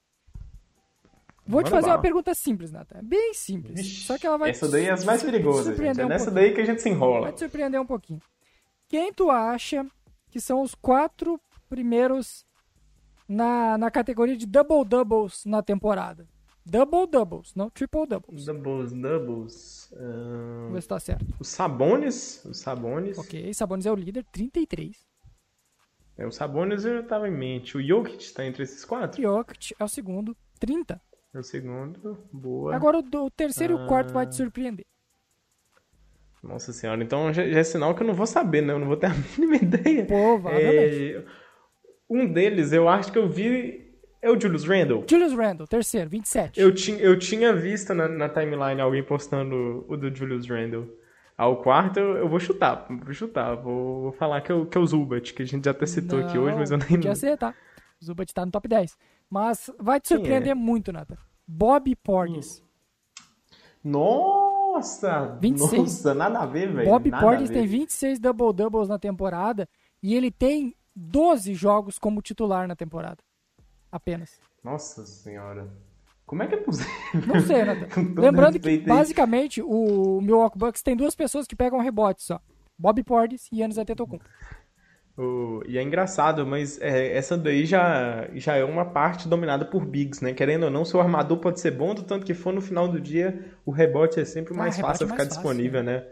[1.46, 1.96] Vou Manda te fazer bala.
[1.96, 3.00] uma pergunta simples, Nathan.
[3.02, 3.74] Bem simples.
[3.74, 4.50] Vixe, Só que ela vai.
[4.50, 6.00] Essa daí é as mais perigosas, gente.
[6.00, 6.46] É um nessa pouquinho.
[6.46, 7.22] daí que a gente se enrola.
[7.22, 8.20] Vai te surpreender um pouquinho.
[8.88, 9.84] Quem tu acha
[10.30, 11.38] que são os quatro
[11.68, 12.46] primeiros
[13.34, 16.26] na, na categoria de double doubles na temporada?
[16.66, 18.46] Double doubles, não triple doubles.
[18.46, 19.92] Doubles, doubles.
[19.92, 20.60] Uh...
[20.60, 21.26] Vamos ver se tá certo.
[21.38, 22.42] Os Sabones.
[22.46, 23.18] Os Sabones.
[23.18, 24.96] Ok, Sabones é o líder, 33.
[26.16, 27.76] É, o Sabones eu tava em mente.
[27.76, 29.20] O Jokic tá entre esses quatro?
[29.20, 30.98] Jokic é o segundo, 30.
[31.34, 32.74] É o segundo, boa.
[32.74, 33.82] Agora o, o terceiro ah...
[33.82, 34.86] e o quarto vai te surpreender.
[36.42, 38.72] Nossa senhora, então já, já, é sinal que eu não vou saber, né?
[38.72, 40.06] Eu não vou ter a mínima ideia.
[40.06, 41.16] Provavelmente.
[41.16, 41.24] É,
[42.08, 43.82] um deles, eu acho que eu vi.
[44.20, 45.04] É o Julius Randle.
[45.08, 46.58] Julius Randle, terceiro, 27.
[46.58, 50.88] Eu, tinha, eu tinha visto na, na timeline alguém postando o do Julius Randle.
[51.36, 53.54] Ao quarto, eu, eu vou chutar, vou chutar.
[53.56, 55.84] Vou, vou falar que é, o, que é o Zubat, que a gente já até
[55.84, 57.14] citou não, aqui hoje, mas eu nem...
[57.14, 57.54] Ser, tá?
[58.00, 58.96] O Zubat tá no top 10.
[59.28, 60.54] Mas vai te surpreender é?
[60.54, 61.18] muito, Nata.
[61.46, 62.62] Bob Portis.
[63.82, 65.36] Nossa!
[65.40, 65.78] 26.
[65.78, 66.88] Nossa, nada a ver, velho.
[66.88, 69.68] Bob Portis tem 26 double-doubles na temporada
[70.02, 73.18] e ele tem 12 jogos como titular na temporada.
[73.90, 74.40] Apenas.
[74.62, 75.68] Nossa senhora.
[76.26, 76.92] Como é que é possível?
[77.26, 78.02] Não sei, Nathan.
[78.20, 82.40] Lembrando que, basicamente, o Milwaukee Bucks tem duas pessoas que pegam rebotes só.
[82.78, 84.24] Bob Portis e Yannis Antetokounmpo.
[85.16, 89.84] O, e é engraçado, mas é, essa daí já, já é uma parte dominada por
[89.84, 90.32] bigs, né?
[90.32, 93.00] Querendo ou não, seu armador pode ser bom, do tanto que for no final do
[93.00, 96.04] dia, o rebote é sempre ah, mais ah, fácil a ficar fácil, disponível, né?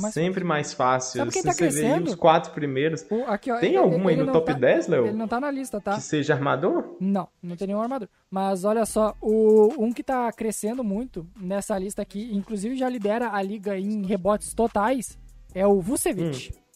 [0.00, 0.46] Mais sempre fácil.
[0.46, 1.18] mais fácil.
[1.18, 2.08] Sabe quem tá você crescendo?
[2.08, 3.04] os quatro primeiros.
[3.10, 5.06] O, aqui, ó, tem ele, algum ele aí no top tá, 10, Léo?
[5.06, 5.94] Ele não tá na lista, tá?
[5.94, 6.96] Que seja armador?
[7.00, 8.08] Não, não tem nenhum armador.
[8.30, 13.30] Mas olha só, o, um que tá crescendo muito nessa lista aqui, inclusive já lidera
[13.32, 15.18] a liga em rebotes totais,
[15.54, 16.50] é o Vucevic.
[16.50, 16.68] Hum.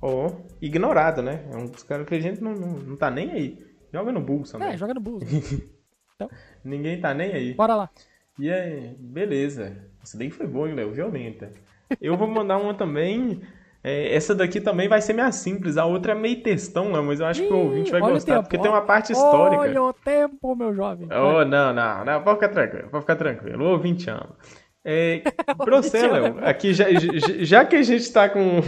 [0.00, 1.44] Ou ignorado, né?
[1.52, 3.66] É um dos caras que a gente não, não, não tá nem aí.
[3.92, 4.68] Joga no Bulls também.
[4.68, 5.24] É, joga no Bulls.
[6.20, 6.28] né?
[6.64, 7.54] Ninguém tá nem aí.
[7.54, 7.90] Bora lá.
[8.38, 9.76] E aí, beleza.
[10.02, 10.92] Essa daí foi boa, hein, Léo?
[10.92, 11.52] Violenta.
[12.00, 13.40] Eu vou mandar uma também.
[13.82, 15.76] É, essa daqui também vai ser minha simples.
[15.76, 18.42] A outra é meio textão, Léo, mas eu acho que o ouvinte vai gostar, tempo,
[18.44, 18.60] porque ó.
[18.60, 19.62] tem uma parte histórica.
[19.62, 21.08] Olha o tempo, meu jovem.
[21.10, 23.64] Oh, não, não, não, pode ficar tranquilo, pode ficar tranquilo.
[23.64, 24.36] O ouvinte ama.
[24.84, 25.22] É,
[25.56, 27.08] pra você, Léo, aqui já, já,
[27.40, 28.60] já que a gente tá com,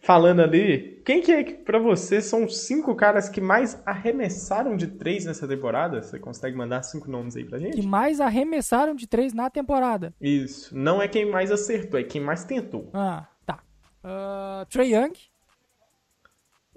[0.00, 4.76] falando ali, quem que é que pra você são os cinco caras que mais arremessaram
[4.76, 6.02] de três nessa temporada?
[6.02, 7.76] Você consegue mandar cinco nomes aí pra gente?
[7.80, 10.14] Que mais arremessaram de três na temporada.
[10.20, 12.90] Isso, não é quem mais acertou, é quem mais tentou.
[12.94, 13.60] Ah, tá.
[14.02, 15.12] Ah, Trey Young.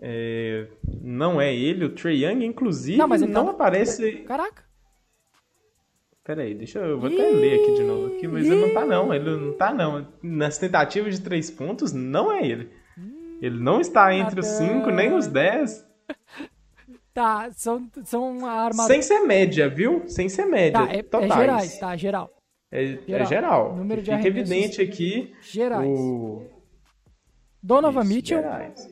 [0.05, 0.67] É,
[1.01, 4.11] não é ele, o Trey Young, inclusive, Não, não, mas ele tá- aparece...
[4.27, 4.63] Caraca.
[6.25, 6.99] Pera aí, deixa eu...
[6.99, 9.73] Vou até ler aqui de novo, aqui, mas ele não tá não, ele não tá
[9.73, 10.07] não.
[10.21, 12.69] Nas tentativas de três pontos, não é ele.
[13.43, 14.57] Ele não está entre os Nada.
[14.57, 15.85] cinco, nem os dez.
[17.13, 18.87] Tá, são, são armadores.
[18.87, 20.01] Sem ser média, viu?
[20.09, 20.83] Sem ser média.
[20.83, 21.35] Tá, é, é totais.
[21.35, 22.35] gerais, tá, geral.
[22.71, 23.27] É, é Geral.
[23.27, 23.75] geral.
[23.75, 25.87] Número de Fica evidente aqui Gerais.
[25.87, 26.41] o...
[27.61, 28.41] Donovan Isso, Mitchell.
[28.41, 28.89] gerais.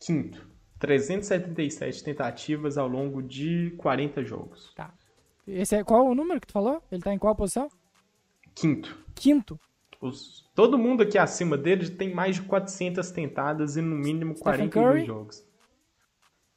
[0.00, 0.48] Quinto.
[0.78, 4.72] 377 tentativas ao longo de 40 jogos.
[4.74, 4.90] Tá.
[5.46, 6.82] Esse é qual o número que tu falou?
[6.90, 7.68] Ele tá em qual posição?
[8.54, 8.98] Quinto.
[9.14, 9.60] Quinto.
[10.06, 14.68] Os- todo mundo aqui acima dele tem mais de 400 tentadas e no mínimo Stephen
[14.68, 15.04] 42 Curry?
[15.06, 15.46] jogos.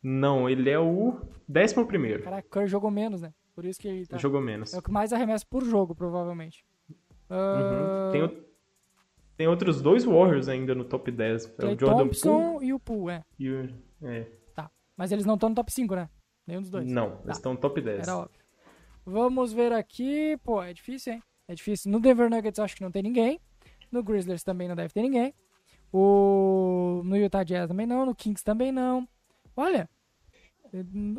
[0.04, 2.24] Não, ele é o décimo primeiro.
[2.24, 3.34] Caraca, Curry jogou menos, né?
[3.56, 4.18] Por isso que ele tá.
[4.18, 4.74] Jogou menos.
[4.74, 6.66] É o que mais arremessa por jogo, provavelmente.
[7.30, 8.12] Ah, Uhum.
[8.12, 8.46] Tem, o-
[9.36, 11.46] tem outros dois Warriors ainda no top 10.
[11.60, 13.24] É o Jordan Thompson Poole e o Poole, é.
[13.40, 13.70] e o...
[14.04, 14.70] É, Tá.
[14.96, 16.10] Mas eles não estão no top 5, né?
[16.46, 16.86] Nenhum dos dois.
[16.90, 18.08] não, eles estão no top 10.
[18.08, 18.40] Era óbvio.
[19.06, 20.38] Vamos ver aqui.
[20.44, 21.24] Pô, é difícil, hein?
[21.48, 21.92] É difícil.
[21.92, 23.40] No Denver Nuggets eu acho que não tem ninguém.
[23.92, 25.34] No Grizzlies também não deve ter ninguém.
[25.92, 27.02] O...
[27.06, 28.06] No Utah Jazz também não.
[28.06, 29.08] No Kings também não.
[29.56, 29.90] Olha.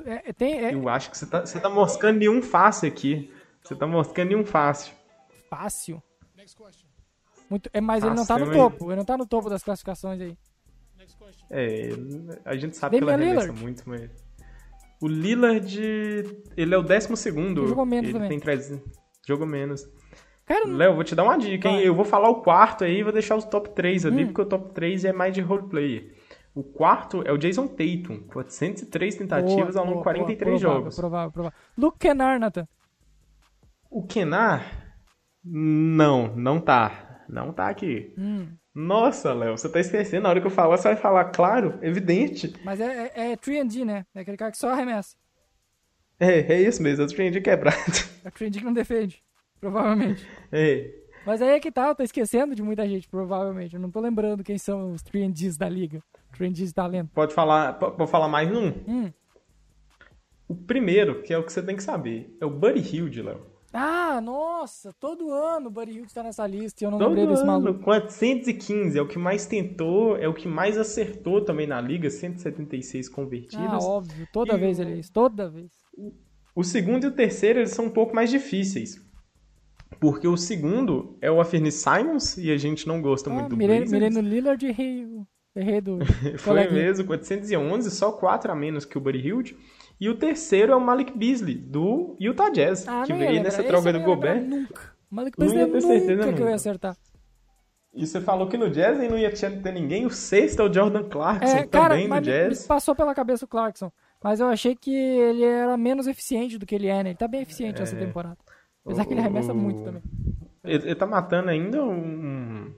[0.05, 2.89] É, é- tem, é Eu acho que você tá, você tá moscando em um fácil
[2.89, 3.33] aqui.
[3.63, 4.95] Você tá moscando em um fácil.
[5.49, 6.03] fácil.
[6.37, 6.87] Next question.
[7.49, 8.91] Muito, é, mas ele não tá no Fácil, topo.
[8.91, 10.37] Ele não tá no topo das classificações aí.
[10.99, 11.47] Next question.
[11.51, 11.89] É,
[12.45, 13.63] a gente sabe que ela Damian arremessa Lillard.
[13.63, 14.11] muito, mas...
[15.01, 15.81] O Lillard,
[16.57, 17.63] ele é o décimo segundo.
[17.63, 18.29] Ele jogou menos ele também.
[18.29, 18.83] tem 300...
[19.27, 19.89] Jogou menos.
[20.49, 21.81] Cara, Léo, vou te dar uma dica, hein?
[21.81, 24.27] Eu vou falar o quarto aí e vou deixar os top 3 ali, Hum.
[24.29, 26.13] porque o top 3 é mais de roleplay.
[26.55, 30.97] O quarto é o Jason Tatum, 403 tentativas ao longo de 43 provável, jogos.
[30.97, 31.59] Provável, provável.
[31.77, 32.67] Luke Kennard, Nathan.
[33.91, 34.65] O Kenar,
[35.45, 37.25] não, não tá.
[37.29, 38.13] Não tá aqui.
[38.19, 40.23] Hum, Nossa, Léo, você tá esquecendo.
[40.23, 42.53] Na hora que eu falar, você vai falar, claro, evidente.
[42.65, 44.05] mas é, é, é 3D, né?
[44.15, 45.17] É aquele cara que só arremessa.
[46.19, 47.77] É, é isso mesmo, eu aprendi quebrado.
[48.25, 49.23] É o 3D que não defende.
[49.61, 50.27] Provavelmente.
[50.53, 50.95] É.
[51.27, 53.75] Mas aí é que tá, eu tô esquecendo de muita gente, provavelmente.
[53.75, 56.03] Eu não tô lembrando quem são os 3Ds da liga.
[56.39, 57.11] 3Ds de talento.
[57.13, 58.69] Pode falar, po- pode falar mais um?
[58.89, 59.13] Hum.
[60.49, 63.43] O primeiro, que é o que você tem que saber, é o Buddy Hilde, Léo.
[63.71, 67.27] Ah, nossa, todo ano o Buddy Hilde tá nessa lista e eu não Todo lembrei
[67.27, 67.85] desse ano, maluco.
[67.85, 73.07] 415, é o que mais tentou, é o que mais acertou também na liga, 176
[73.11, 73.85] convertidas.
[73.85, 75.71] Ah, óbvio, toda E vez o- ele é isso, toda vez.
[76.55, 79.07] O segundo e o terceiro, eles são um pouco mais difíceis.
[80.01, 83.57] Porque o segundo é o Afirni Simons, e a gente não gosta Ah, muito do
[83.57, 83.93] mirei, Blazers.
[83.93, 85.27] mirei no Lillard e errei, o-
[85.57, 85.99] errei do
[86.39, 89.57] Foi mesmo, 411, só 4 a menos que o Buddy Hilde.
[90.01, 93.93] E o terceiro é o Malik Beasley, do Utah Jazz, Ah, que veio nessa troca
[93.93, 94.43] do Gobert.
[94.45, 94.93] Nunca.
[95.11, 96.97] Malik Não ia Beasley ter certeza nunca que eu ia acertar.
[97.95, 100.07] E você falou que no Jazz não ia ter ninguém.
[100.07, 102.63] O sexto é o Jordan Clarkson, É, cara, também no Jazz.
[102.63, 103.91] me passou pela cabeça o Clarkson.
[104.23, 107.11] Mas eu achei que ele era menos eficiente do que ele é, né?
[107.11, 108.37] Ele tá bem eficiente nessa temporada.
[108.89, 110.03] Apesar que ele arremessa O- muito também.
[110.65, 112.73] Ele, ele tá matando ainda um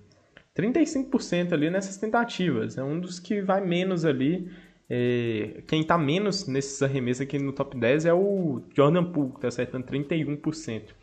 [0.54, 2.76] 35% ali nessas tentativas.
[2.78, 4.50] É um dos que vai menos ali.
[4.88, 9.40] É, quem tá menos nesses arremessos aqui no top 10 é o Jordan Poole, que
[9.40, 10.94] tá acertando 31%.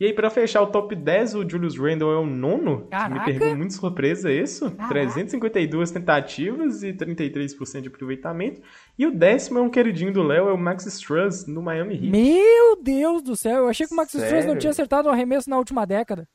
[0.00, 2.86] E aí, pra fechar o top 10, o Julius Randle é o nono.
[2.90, 3.14] Caraca!
[3.30, 4.70] Me pegou muito surpresa isso.
[4.70, 4.94] Caraca!
[4.94, 8.62] 352 tentativas e 33% de aproveitamento.
[8.98, 12.10] E o décimo é um queridinho do Léo, é o Max Struz, no Miami Heat.
[12.10, 15.50] Meu Deus do céu, eu achei que o Max Struz não tinha acertado um arremesso
[15.50, 16.26] na última década.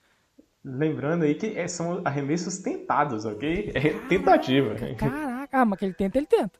[0.63, 3.71] Lembrando aí que é- são arremessos tentados, ok?
[3.73, 4.75] É tentativa.
[4.95, 6.51] Caraca, ah, mas que ele tenta, ele tenta.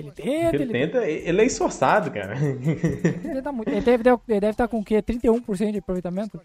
[0.00, 2.34] Ele tenta, Ele ele, tenta, ele é esforçado, cara.
[2.40, 3.68] ele tenta muito.
[3.68, 5.02] Ele deve, ele deve estar com o quê?
[5.02, 6.40] 31% de aproveitamento?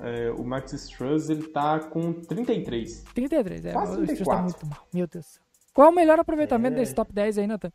[0.00, 3.04] É, o Max Struz, ele tá com 33.
[3.14, 3.72] 33, é.
[3.72, 4.44] Quase o Struz tá 34.
[4.44, 4.86] muito mal.
[4.94, 5.40] Meu Deus.
[5.74, 6.80] Qual é o melhor aproveitamento É.
[6.80, 7.72] desse top 10 aí, Nathan?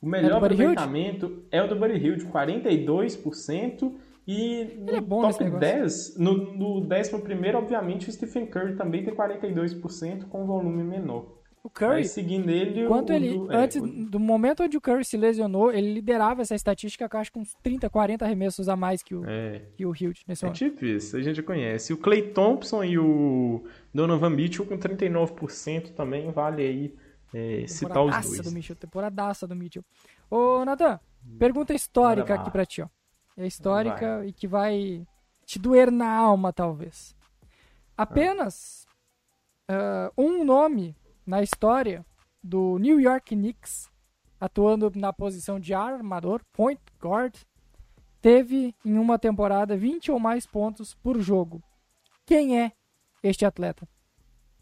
[0.00, 3.92] O melhor É aproveitamento é o do Buddy Hield, 42%.
[4.26, 5.58] E no Ele é bom top negócio.
[5.60, 11.39] 10, no, no décimo primeiro, obviamente, o Stephen Curry também tem 42% com volume menor.
[11.62, 14.80] O Curry, seguindo ele, Enquanto o ele, do- é, antes o- do momento onde o
[14.80, 19.02] Curry se lesionou, ele liderava essa estatística acho que uns 30, 40 arremessos a mais
[19.02, 20.56] que o, É, que o Hilt nesse é momento.
[20.58, 21.92] tipo isso, a gente já conhece.
[21.92, 26.94] O Clay Thompson e o Donovan Mitchell com 39% também vale aí
[27.34, 28.40] é, citar os Temporadaça dois.
[28.40, 29.84] do Mitchell, temporadaça do Mitchell.
[30.30, 30.98] Ô, Nathan,
[31.38, 32.88] pergunta histórica aqui pra ti, ó.
[33.36, 35.06] É histórica e que vai
[35.44, 37.14] te doer na alma, talvez.
[37.96, 38.86] Apenas
[39.68, 40.96] ah, um nome
[41.26, 42.04] na história
[42.42, 43.90] do New York Knicks,
[44.40, 47.34] atuando na posição de armador, point guard,
[48.20, 51.62] teve em uma temporada 20 ou mais pontos por jogo.
[52.24, 52.72] Quem é
[53.22, 53.88] este atleta?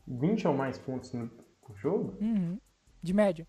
[0.07, 1.29] 20 ou mais pontos no
[1.61, 2.17] por jogo?
[2.21, 2.59] Uhum.
[3.03, 3.47] De média.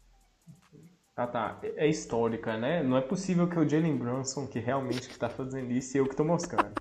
[1.16, 2.82] Ah tá, é é histórica, né?
[2.84, 6.08] Não é possível que o Jalen Brunson que realmente que tá fazendo isso e eu
[6.08, 6.74] que tô moscando.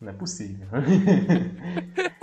[0.00, 0.66] Não é possível.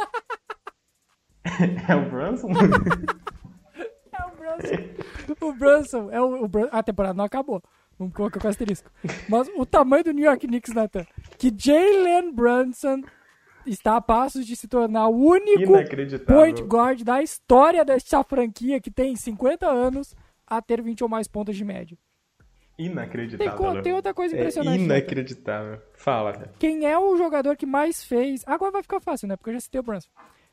[1.88, 2.50] é o Brunson?
[4.12, 5.46] É o Brunson.
[5.46, 6.10] o Brunson.
[6.12, 7.62] É o, o Brun- A temporada não acabou.
[7.98, 8.90] Vamos colocar com asterisco.
[9.30, 11.06] Mas o tamanho do New York Knicks, Nathan.
[11.38, 13.02] Que Jalen Brunson
[13.66, 15.72] está a passos de se tornar o único
[16.26, 20.16] point guard da história dessa franquia que tem 50 anos
[20.48, 21.98] a ter 20 ou mais pontos de média.
[22.76, 23.74] Tem, Inacreditável.
[23.74, 23.82] né?
[23.82, 24.80] tem outra coisa É impressionante.
[24.80, 24.86] Nathan.
[24.96, 25.82] inacreditável.
[25.94, 26.54] Fala, cara.
[26.58, 28.44] Quem é o jogador que mais fez.
[28.48, 29.36] Agora vai ficar fácil, né?
[29.36, 30.10] Porque eu já citei o Brunson.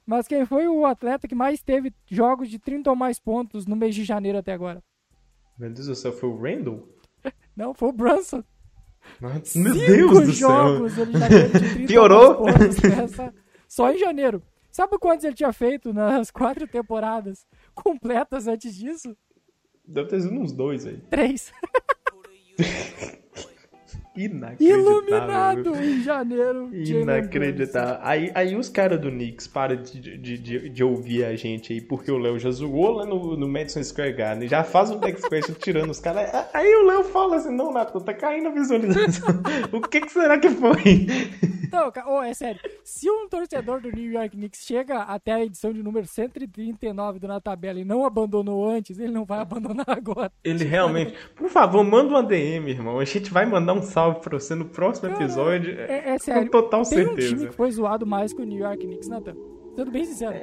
[0.06, 3.74] Mas quem foi o atleta que mais teve jogos de 30 ou mais pontos no
[3.74, 4.82] mês de janeiro até agora?
[5.58, 6.88] Meu Deus do céu, foi o Randall?
[7.56, 8.44] Não, foi o Brunson.
[9.20, 11.04] Nossa, Meu Cinco Deus do jogos céu.
[11.04, 12.36] ele já teve de 30 Piorou?
[12.36, 13.34] pontos nessa,
[13.68, 14.42] só em janeiro.
[14.70, 19.16] Sabe quantos ele tinha feito nas quatro temporadas completas antes disso?
[19.86, 20.98] Deve ter sido uns dois aí.
[21.08, 21.52] Três.
[24.16, 24.92] Inacreditável.
[24.92, 26.70] Iluminado em janeiro.
[26.72, 27.98] Inacreditável.
[28.02, 31.80] Aí, aí os caras do Knicks param de, de, de, de ouvir a gente aí,
[31.80, 35.28] porque o Léo já zoou lá no, no Madison Square Garden, já faz um next
[35.28, 36.30] question tirando os caras.
[36.52, 39.28] Aí o Léo fala assim, não, Nato, tá caindo a visualização.
[39.72, 41.06] o que, que será que foi?
[41.92, 42.60] Ca- oh, é sério.
[42.84, 47.28] Se um torcedor do New York Knicks chega até a edição de número 139 do
[47.28, 50.32] Na Tabela e não abandonou antes, ele não vai abandonar agora.
[50.42, 51.14] Ele realmente...
[51.34, 52.98] Por favor, manda uma DM, irmão.
[52.98, 55.78] A gente vai mandar um salve pra você no próximo episódio.
[55.78, 56.44] É, é sério.
[56.50, 57.28] Com total Tem um certeza.
[57.36, 59.34] time que foi zoado mais que o New York Knicks, Nathan.
[59.74, 60.34] Sendo bem sincero.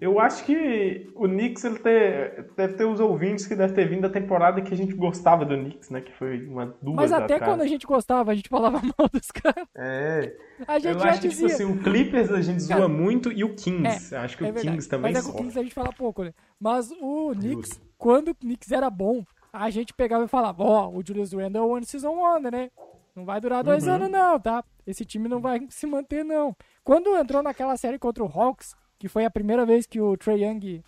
[0.00, 4.00] Eu acho que o Knicks ele ter- deve ter os ouvintes que deve ter vindo
[4.00, 6.00] da temporada que a gente gostava do Knicks, né?
[6.00, 7.52] Que foi uma duas Mas até atrás.
[7.52, 9.68] quando a gente gostava, a gente falava mal dos caras.
[9.76, 10.34] É.
[10.66, 11.48] A gente Eu já acho que, dizia.
[11.48, 14.14] tipo assim, o Clippers a gente Cara, zoa muito e o Kings.
[14.14, 14.70] acho que é o verdade.
[14.76, 15.38] Kings também Mas é que o.
[15.38, 16.32] Kings a gente fala pouco, né?
[16.58, 17.82] Mas o Knicks, Justo.
[17.98, 19.22] quando o Knicks era bom,
[19.52, 22.70] a gente pegava e falava, ó, o Julius Randle é o One Season Wonder, né?
[23.14, 23.94] Não vai durar dois Uhum.
[23.94, 24.64] anos não, tá?
[24.86, 26.54] Esse time não vai se manter não.
[26.84, 30.44] Quando entrou naquela série contra o Hawks, que foi a primeira vez que o Trae
[30.44, 30.82] Young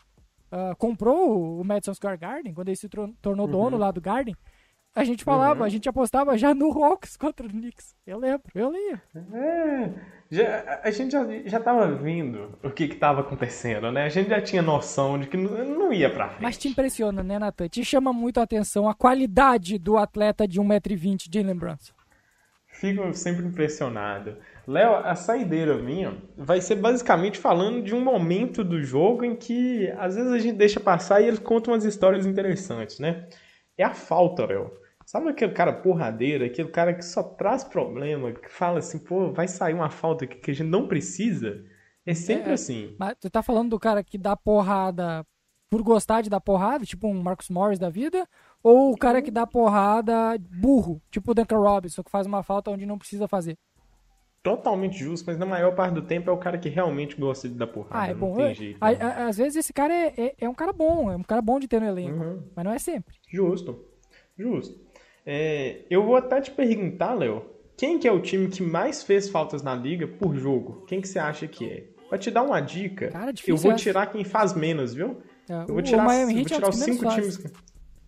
[0.50, 3.50] ah, comprou o Madison Square Garden, quando ele se tornou Uhum.
[3.52, 4.36] dono lá do Garden,
[4.94, 7.94] a gente falava, a gente apostava já no Hawks contra o Knicks.
[8.06, 9.02] Eu lembro, eu lia.
[9.32, 9.90] É,
[10.30, 14.04] já, a gente já, já tava vendo o que que tava acontecendo, né?
[14.04, 16.42] A gente já tinha noção de que não, não ia pra frente.
[16.42, 17.68] Mas te impressiona, né, Nathan?
[17.68, 21.94] Te chama muito a atenção a qualidade do atleta de 1,20m, Jalen Brunson.
[22.66, 24.36] Fico sempre impressionado.
[24.66, 29.90] Léo, a saideira minha vai ser basicamente falando de um momento do jogo em que
[29.98, 33.26] às vezes a gente deixa passar e eles contam umas histórias interessantes, né?
[33.76, 34.81] É a falta, Léo.
[35.12, 39.46] Sabe aquele cara porradeiro, aquele cara que só traz problema, que fala assim, pô, vai
[39.46, 41.62] sair uma falta que a gente não precisa?
[42.06, 42.96] É sempre É, assim.
[42.98, 45.22] Mas tu tá falando do cara que dá porrada
[45.68, 48.26] por gostar de dar porrada, tipo um Marcus Morris da vida,
[48.62, 52.70] ou o cara que dá porrada burro, tipo o Duncan Robinson, que faz uma falta
[52.70, 53.58] onde não precisa fazer.
[54.42, 57.54] Totalmente justo, mas na maior parte do tempo é o cara que realmente gosta de
[57.54, 57.98] dar porrada.
[57.98, 58.36] Ah, é não bom.
[58.36, 58.78] tem É- jeito.
[58.82, 61.68] às vezes esse cara é, é, é um cara bom, é um cara bom de
[61.68, 62.42] ter no elenco, Uhum.
[62.56, 63.14] mas não é sempre.
[63.28, 63.84] Justo,
[64.38, 64.81] justo.
[65.24, 67.44] É, eu vou até te perguntar, Léo,
[67.76, 70.84] quem que é o time que mais fez faltas na liga por jogo?
[70.86, 71.84] Quem que você acha que é?
[72.08, 75.18] Pra te dar uma dica, Cara, eu vou tirar quem faz menos, viu?
[75.48, 77.42] É, Eu vou o- tirar, o Miami vou é tirar dos os cinco times.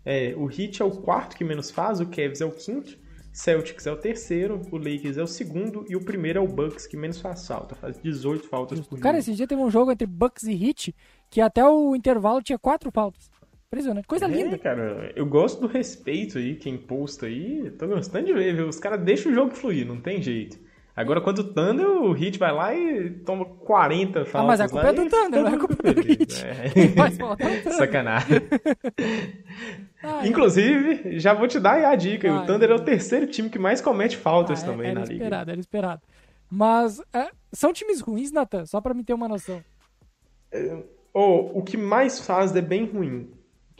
[0.04, 2.98] É, o Heat é o quarto que menos faz, o Cavs é o quinto,
[3.32, 6.86] Celtics é o terceiro, o Lakers é o segundo e o primeiro é o Bucks
[6.86, 9.20] que menos faz falta, faz 18 faltas por Cara, jogo.
[9.30, 10.94] esse dia teve um jogo entre Bucks e Heat
[11.30, 13.28] que até o intervalo tinha quatro faltas.
[13.74, 14.56] Impressionante, coisa É, linda.
[14.58, 17.70] cara, eu gosto do respeito aí, quem posta aí.
[17.78, 18.68] Tô gostando de ver, viu?
[18.68, 20.58] Os caras deixam o jogo fluir, não tem jeito.
[20.96, 24.34] Agora, quando o Thunder, o Hit vai lá e toma 40 faltas.
[24.34, 26.00] Ah, mas a culpa lá é do Thunder, não é todo culpa do.
[26.00, 26.44] Heat.
[26.46, 27.06] É.
[27.06, 27.72] É Thunder.
[27.72, 28.40] Sacanagem.
[30.04, 30.26] É.
[30.28, 32.30] Inclusive, já vou te dar aí a dica.
[32.30, 35.06] Ah, o Thunder é o terceiro time que mais comete faltas Ah, também era na
[35.06, 35.14] liga.
[35.14, 36.02] esperado, era esperado.
[36.50, 39.64] Mas é, são times ruins, Nathan, só pra me ter uma noção.
[41.12, 43.30] Oh, o que mais faz é bem ruim.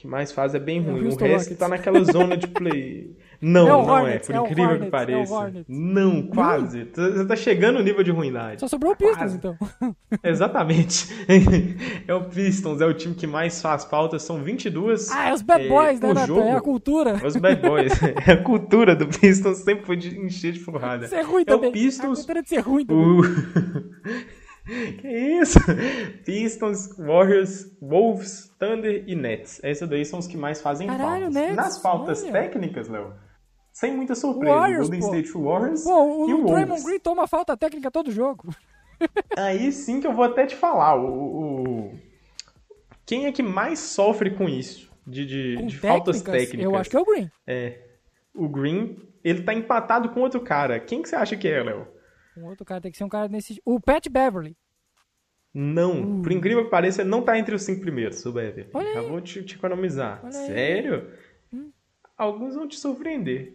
[0.05, 1.01] O que mais faz é bem É o ruim.
[1.03, 3.17] O Houston resto tá naquela zona de play.
[3.41, 4.33] Não, É o não Hornets, é.
[4.33, 5.65] Por é o incrível Hornets, que é o pareça.
[5.69, 6.89] Não, quase.
[6.95, 8.61] Você tá chegando no nível de ruindade.
[8.61, 9.37] Só sobrou o Pistons, Quase.
[9.37, 9.57] então.
[10.25, 11.09] Exatamente.
[12.09, 15.11] é o Pistons, é o time que mais faz faltas, são 22.
[15.11, 16.41] Ah, é os bad É, boys, né, o Natan?
[16.45, 17.21] É a cultura.
[17.27, 17.93] Os bad boys.
[18.27, 21.07] É a cultura do Pistons sempre foi de encher de porrada.
[21.09, 21.69] Ser ruim é também.
[21.71, 23.05] o Pistons, A cultura de ser ruim também.
[23.05, 23.21] o...
[25.01, 25.59] que isso?
[26.25, 29.61] Pistons, Warriors, Wolves, Thunder e Nets.
[29.63, 31.35] Esses daí são os que mais fazem Caralho, faltas.
[31.35, 32.33] Nets, Nas faltas olha.
[32.33, 33.13] técnicas, Léo,
[33.73, 34.55] sem muita surpresa.
[34.55, 35.01] Warriors, Golden.
[35.21, 36.83] State Warriors Pô, e o, o Draymond.
[36.83, 38.55] Green toma falta técnica todo jogo.
[39.37, 40.95] Aí sim que eu vou até te falar.
[40.97, 41.07] O,
[41.91, 41.99] o-
[43.05, 44.91] Quem é que mais sofre com isso?
[45.07, 46.73] De, de, de faltas técnicas, técnicas.
[46.73, 47.31] Eu acho que é o Green.
[47.47, 47.79] É.
[48.35, 50.81] O Green, ele tá empatado com outro cara.
[50.81, 51.87] Quem que você acha que é, Léo?
[52.37, 53.61] Um outro cara tem que ser um cara nesse.
[53.65, 54.57] O Pat Beverly.
[55.53, 56.21] Não.
[56.21, 58.69] Por incrível que pareça, ele não tá entre os cinco primeiros, o Beverly.
[58.75, 58.95] Olha aí.
[58.95, 60.21] Já vou te, te economizar.
[60.25, 60.45] Olha aí.
[60.45, 60.47] Hum.
[60.49, 61.11] Sério?
[62.17, 63.55] Alguns vão te surpreender.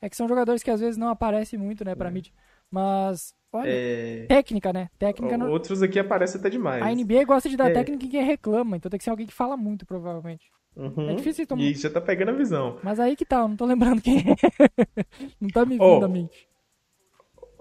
[0.00, 2.32] É que são jogadores que às vezes não aparecem muito, né, pra mídia.
[2.70, 4.88] Mas, olha, É, técnica, né?
[4.98, 5.48] Técnica no...
[5.50, 6.82] Outros aqui aparecem até demais.
[6.82, 7.74] A NBA gosta de dar É.
[7.74, 10.50] técnica em quem reclama, então tem que ser alguém que fala muito, provavelmente.
[10.74, 11.10] Uhum.
[11.10, 12.80] É difícil tomar- E já tá pegando a visão.
[12.82, 14.22] Mas aí que tá, eu não tô lembrando quem é.
[15.40, 16.04] não tá me vindo Oh.
[16.04, 16.48] à mente.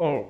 [0.03, 0.25] Ó,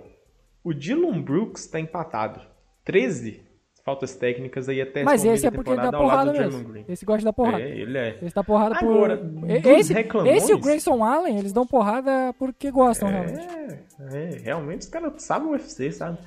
[0.65, 2.41] o Dylan Brooks tá empatado.
[2.83, 3.41] 13
[3.85, 6.83] faltas técnicas aí até Mas esse é porque ele dá porrada mesmo.
[6.89, 7.61] Esse gosta dar porrada.
[7.63, 8.19] É, ele é.
[8.21, 9.49] Esse dá porrada Agora, por.
[9.49, 13.39] Esse, esse e o Grayson Allen, eles dão porrada porque gostam, realmente.
[13.39, 13.79] É,
[14.13, 16.17] é, realmente os caras sabem o UFC, sabe?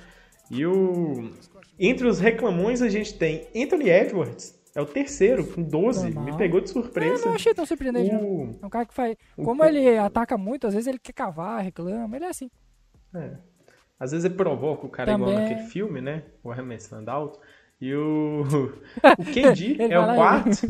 [0.51, 1.31] E o.
[1.79, 6.07] Entre os reclamões a gente tem Anthony Edwards, é o terceiro, com 12.
[6.07, 6.25] Normal.
[6.25, 7.27] Me pegou de Eu surpresa.
[7.27, 8.15] não achei tão surpreendente.
[8.15, 9.17] O- É um cara que faz.
[9.37, 12.17] Como ele ataca muito, às vezes ele quer cavar, reclama.
[12.17, 12.51] Ele é assim.
[13.15, 13.31] É.
[13.99, 15.49] Às vezes ele provoca o cara igual Também.
[15.49, 16.25] naquele filme, né?
[16.43, 17.39] O arremessando alto.
[17.81, 18.43] E o.
[19.19, 20.67] O KD Ele é o quarto.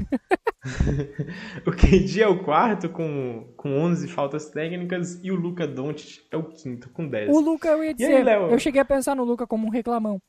[1.66, 6.36] o KD é o quarto com, com 11 faltas técnicas e o Luca Doncic é
[6.36, 7.30] o quinto com 10.
[7.34, 8.16] O Luca, eu ia E dizer.
[8.16, 8.50] aí, Léo?
[8.50, 10.20] eu cheguei a pensar no Luca como um reclamão.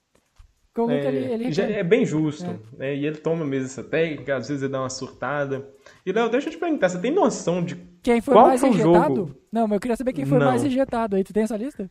[0.74, 2.45] Porque o Luca, É, ele, ele é bem justo.
[2.78, 2.95] né?
[2.95, 5.68] E ele toma mesmo essa técnica, às vezes ele dá uma surtada.
[6.05, 8.70] E Léo, deixa eu te perguntar, você tem noção de Quem foi qual mais foi
[8.70, 9.16] o rejeitado?
[9.16, 9.36] jogo?
[9.51, 10.47] Não, mas eu queria saber quem foi Não.
[10.47, 11.24] mais rejeitado aí.
[11.24, 11.89] Tu tem essa lista?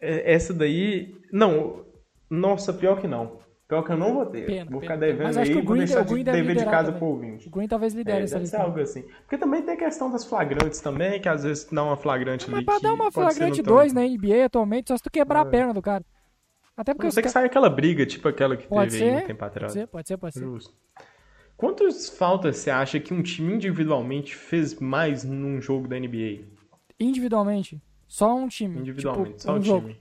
[0.00, 1.14] É, essa daí.
[1.32, 1.84] Não,
[2.30, 3.44] nossa, pior que não.
[3.68, 4.46] Pior que eu não vou ter.
[4.46, 5.06] Pena, vou ficar pena.
[5.06, 6.98] devendo Mas aí e vou deixar de deve dever de casa também.
[7.00, 7.48] pro ouvinte.
[7.48, 8.62] O Green talvez lidere É, essa lista.
[8.62, 9.02] algo assim.
[9.22, 12.58] Porque também tem a questão das flagrantes também, que às vezes dá uma flagrante Mas
[12.58, 12.64] ali.
[12.64, 13.74] pra que dar uma pode flagrante no tom.
[13.74, 16.04] 2 na NBA atualmente, só se tu quebrar a perna do cara.
[16.76, 19.02] Até porque Não os sei que ca- sai aquela briga, tipo aquela que Pode teve
[19.04, 19.72] aí ser, um tempo Pode atrás.
[19.72, 20.40] ser, pode ser, pode ser.
[20.44, 20.72] Justo.
[21.56, 26.44] Quantas faltas você acha que um time individualmente fez mais num jogo da NBA?
[27.00, 27.80] Individualmente.
[28.06, 28.80] Só um time.
[28.80, 29.88] Individualmente, tipo, só um, jogo.
[29.88, 30.00] time.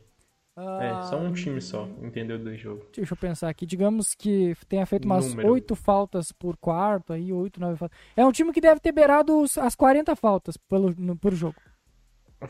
[0.57, 2.39] Ah, É, só um time só, entendeu?
[2.39, 2.85] Do jogo.
[2.95, 3.65] Deixa eu pensar aqui.
[3.65, 5.35] Digamos que tenha feito umas.
[5.35, 7.97] 8 faltas por quarto, aí 8, 9 faltas.
[8.15, 11.55] É um time que deve ter beirado as 40 faltas pelo, no, por jogo.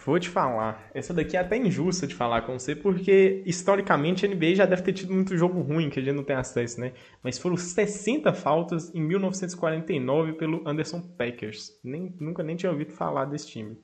[0.04, 4.30] Vou te falar, essa daqui é até injusta de falar com você, porque historicamente a
[4.30, 6.92] NBA já deve ter tido muito jogo ruim, que a gente não tem acesso, né?
[7.24, 11.80] Mas foram 60 faltas em 1949 pelo Anderson Packers.
[11.84, 13.78] Nem, nunca nem tinha ouvido falar desse time.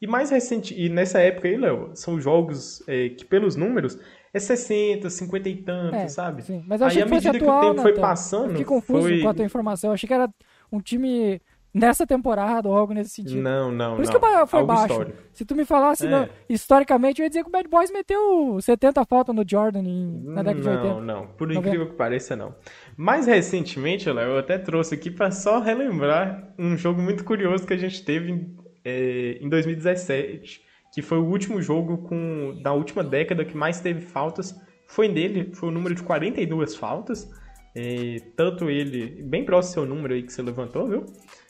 [0.00, 3.98] E mais recente, e nessa época aí, Léo, são jogos é, que pelos números
[4.32, 6.42] é 60, 50 e tanto, É, sabe?
[6.42, 6.62] sim.
[6.66, 8.00] Mas eu Aí achei à que fosse medida que o atual, tempo foi Nathan.
[8.02, 9.20] passando, Eu fiquei confuso foi...
[9.20, 9.90] com a tua informação.
[9.90, 10.28] Eu achei que era
[10.72, 11.40] um time
[11.72, 13.40] nessa temporada ou algo nesse sentido.
[13.42, 14.18] Não, não, Por isso não.
[14.20, 14.86] que o ba- foi Algo baixo.
[14.92, 15.18] histórico.
[15.32, 16.10] Se tu me falasse É.
[16.10, 20.22] no- historicamente, eu ia dizer que o Bad Boys meteu 70 faltas no Jordan em-
[20.24, 21.00] na década de não, 80.
[21.02, 21.68] Não, por 90.
[21.68, 22.54] incrível que pareça, não.
[22.96, 27.74] Mais recentemente, Léo, eu até trouxe aqui para só relembrar um jogo muito curioso que
[27.74, 30.62] a gente teve em, é, em 2017,
[30.92, 34.54] que foi o último jogo com, da última década que mais teve faltas.
[34.86, 37.30] Foi nele, foi o número de 42 faltas.
[37.74, 41.06] É, tanto ele, bem próximo ao seu número aí que você levantou, viu?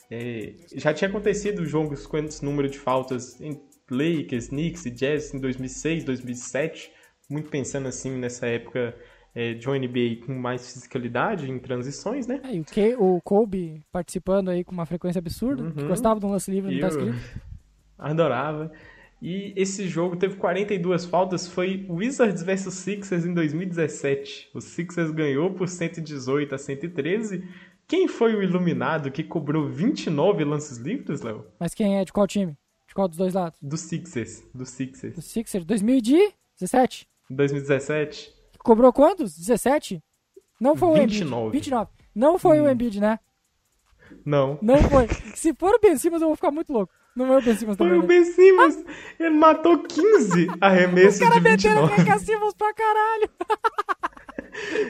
[0.09, 3.59] É, já tinha acontecido jogos com esse número de faltas em
[3.89, 6.91] Lakers, Knicks e Jazz em 2006, 2007,
[7.29, 8.95] muito pensando assim nessa época
[9.33, 12.41] é, de uma NBA com mais fisicalidade em transições, né?
[12.43, 15.87] É, e o, Ke- o Kobe participando aí com uma frequência absurda, que Uhum.
[15.87, 17.41] gostava de um lance livre, não tá escrito.
[17.97, 18.71] adorava.
[19.21, 24.49] E esse jogo teve 42 faltas, foi Wizards vs Sixers em 2017.
[24.53, 27.47] O Sixers ganhou por 118 a 113.
[27.87, 31.45] Quem foi o iluminado que cobrou 29 lances livres, Léo?
[31.59, 32.03] Mas quem é?
[32.05, 32.57] De qual time?
[32.87, 33.59] De qual dos dois lados?
[33.61, 35.13] Do Sixers, do Sixers.
[35.13, 37.07] Do Sixers, 2017.
[37.29, 38.33] 2017.
[38.63, 39.35] Cobrou quantos?
[39.37, 40.01] 17?
[40.59, 41.19] Não foi o Embiid.
[41.19, 41.51] 29.
[41.51, 41.89] 29.
[42.15, 43.19] Não foi o Embiid, né?
[44.25, 44.59] Não.
[44.61, 45.07] Não foi.
[45.35, 46.93] Se for o Ben Simmons, eu vou ficar muito louco.
[47.15, 48.07] Não é o Ben Simmons Foi também, o né?
[48.07, 48.77] Ben Simmons.
[49.19, 52.11] Ele matou 15 arremessos Os caras de meteram 29.
[52.15, 53.29] o Simmons pra caralho.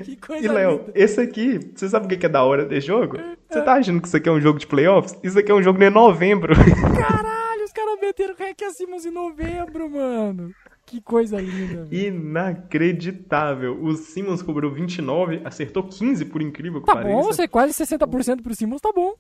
[0.03, 3.18] Que coisa E, Léo, esse aqui, você sabe o que é da hora desse jogo?
[3.48, 5.15] Você tá achando que isso aqui é um jogo de playoffs?
[5.22, 6.53] Isso aqui é um jogo de novembro.
[6.56, 10.52] Caralho, os caras meteram Hack Simmons em novembro, mano.
[10.91, 12.07] Que coisa linda, velho.
[12.07, 13.81] Inacreditável.
[13.81, 17.15] O Simmons cobrou 29, acertou 15, por incrível que Tá pareça.
[17.15, 19.13] bom, você quase 60% pro Simmons, tá bom.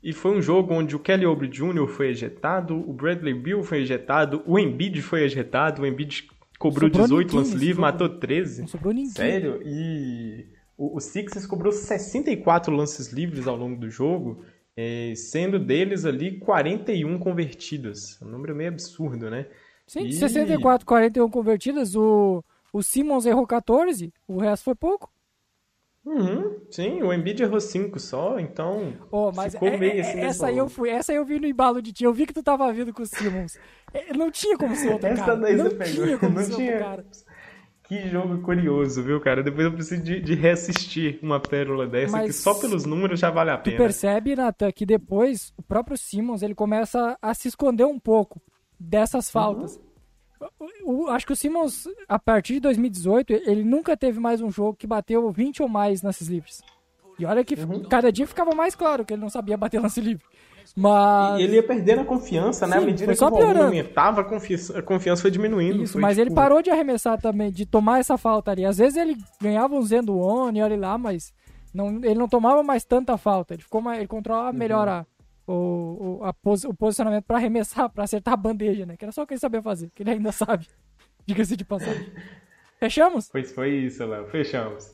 [0.00, 1.88] E foi um jogo onde o Kelly Oubre Jr.
[1.88, 7.04] foi ejetado, o Bradley Bill foi ejetado, o Embiid foi ejetado, o Embiid cobrou Sobrou
[7.04, 8.60] 18 ninguém lance livre, matou 13.
[8.62, 9.10] Não sobrou ninguém.
[9.10, 9.60] Sério?
[9.64, 10.46] E
[10.78, 14.44] o, o Sixers cobrou 64 lances livres ao longo do jogo,
[14.76, 18.20] eh, sendo deles ali 41 convertidos.
[18.22, 19.46] Um número meio absurdo, né?
[19.86, 22.42] Sim, E- 64, 41 convertidas, o,
[22.72, 25.10] o Simmons errou 14, o resto foi pouco.
[26.04, 30.18] Uhum, sim, o Embiid errou 5 só, então Oh, mas ficou é- meio é- assim.
[30.20, 32.02] essa aí eu fui, essa eu vi no embalo de ti.
[32.02, 33.56] Eu vi que tu tava vindo com o Simmons.
[33.94, 35.36] É, Não tinha como ser outro Essa cara.
[35.36, 36.04] daí não você pegou.
[36.04, 36.72] tinha como Não ser tinha.
[36.72, 37.06] outro cara.
[37.84, 39.42] Que jogo curioso, viu, cara?
[39.44, 43.30] Depois eu preciso de, de reassistir uma pérola dessa, Mas que só pelos números já
[43.30, 43.76] vale a Tu pena.
[43.76, 48.40] percebe, Nathan, que depois o próprio Simmons ele começa a se esconder um pouco
[48.82, 49.80] dessas faltas.
[50.84, 54.50] O- o- acho que o Simmons, a partir de 2018, ele nunca teve mais um
[54.50, 56.60] jogo que bateu 20 ou mais lances livres.
[57.18, 57.84] E olha que Uhum.
[57.84, 60.24] cada dia ficava mais claro que ele não sabia bater lance livre.
[60.76, 61.40] Mas.
[61.40, 62.76] E ele ia perdendo a confiança, né?
[62.76, 65.82] À Sim, medida foi que o volume aumentava, a confiança, a confiança foi diminuindo.
[65.82, 68.64] Isso, Foi, mas ele tipo, parou de arremessar também, de tomar essa falta ali.
[68.64, 71.32] Às vezes ele ganhava um zendo one, olha lá, mas
[71.74, 73.54] não, ele não tomava mais tanta falta.
[73.54, 75.04] Ele ficou mais, ele controlava melhor a,
[75.46, 78.96] o, o, a pos- o posicionamento pra arremessar, pra acertar a bandeja, né?
[78.96, 80.68] Que era só o que ele sabia fazer, que ele ainda sabe.
[81.26, 82.12] Diga-se de passagem.
[82.78, 83.28] Fechamos?
[83.30, 84.26] Pois foi isso, Léo.
[84.28, 84.92] Fechamos.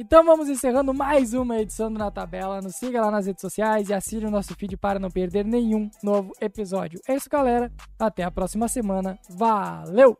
[0.00, 2.60] Então vamos encerrando mais uma edição do Na Tabela.
[2.62, 5.90] Nos siga lá nas redes sociais e assine o nosso feed para não perder nenhum
[6.04, 7.00] novo episódio.
[7.08, 7.72] É isso, galera.
[7.98, 9.18] Até a próxima semana.
[9.28, 10.16] Valeu!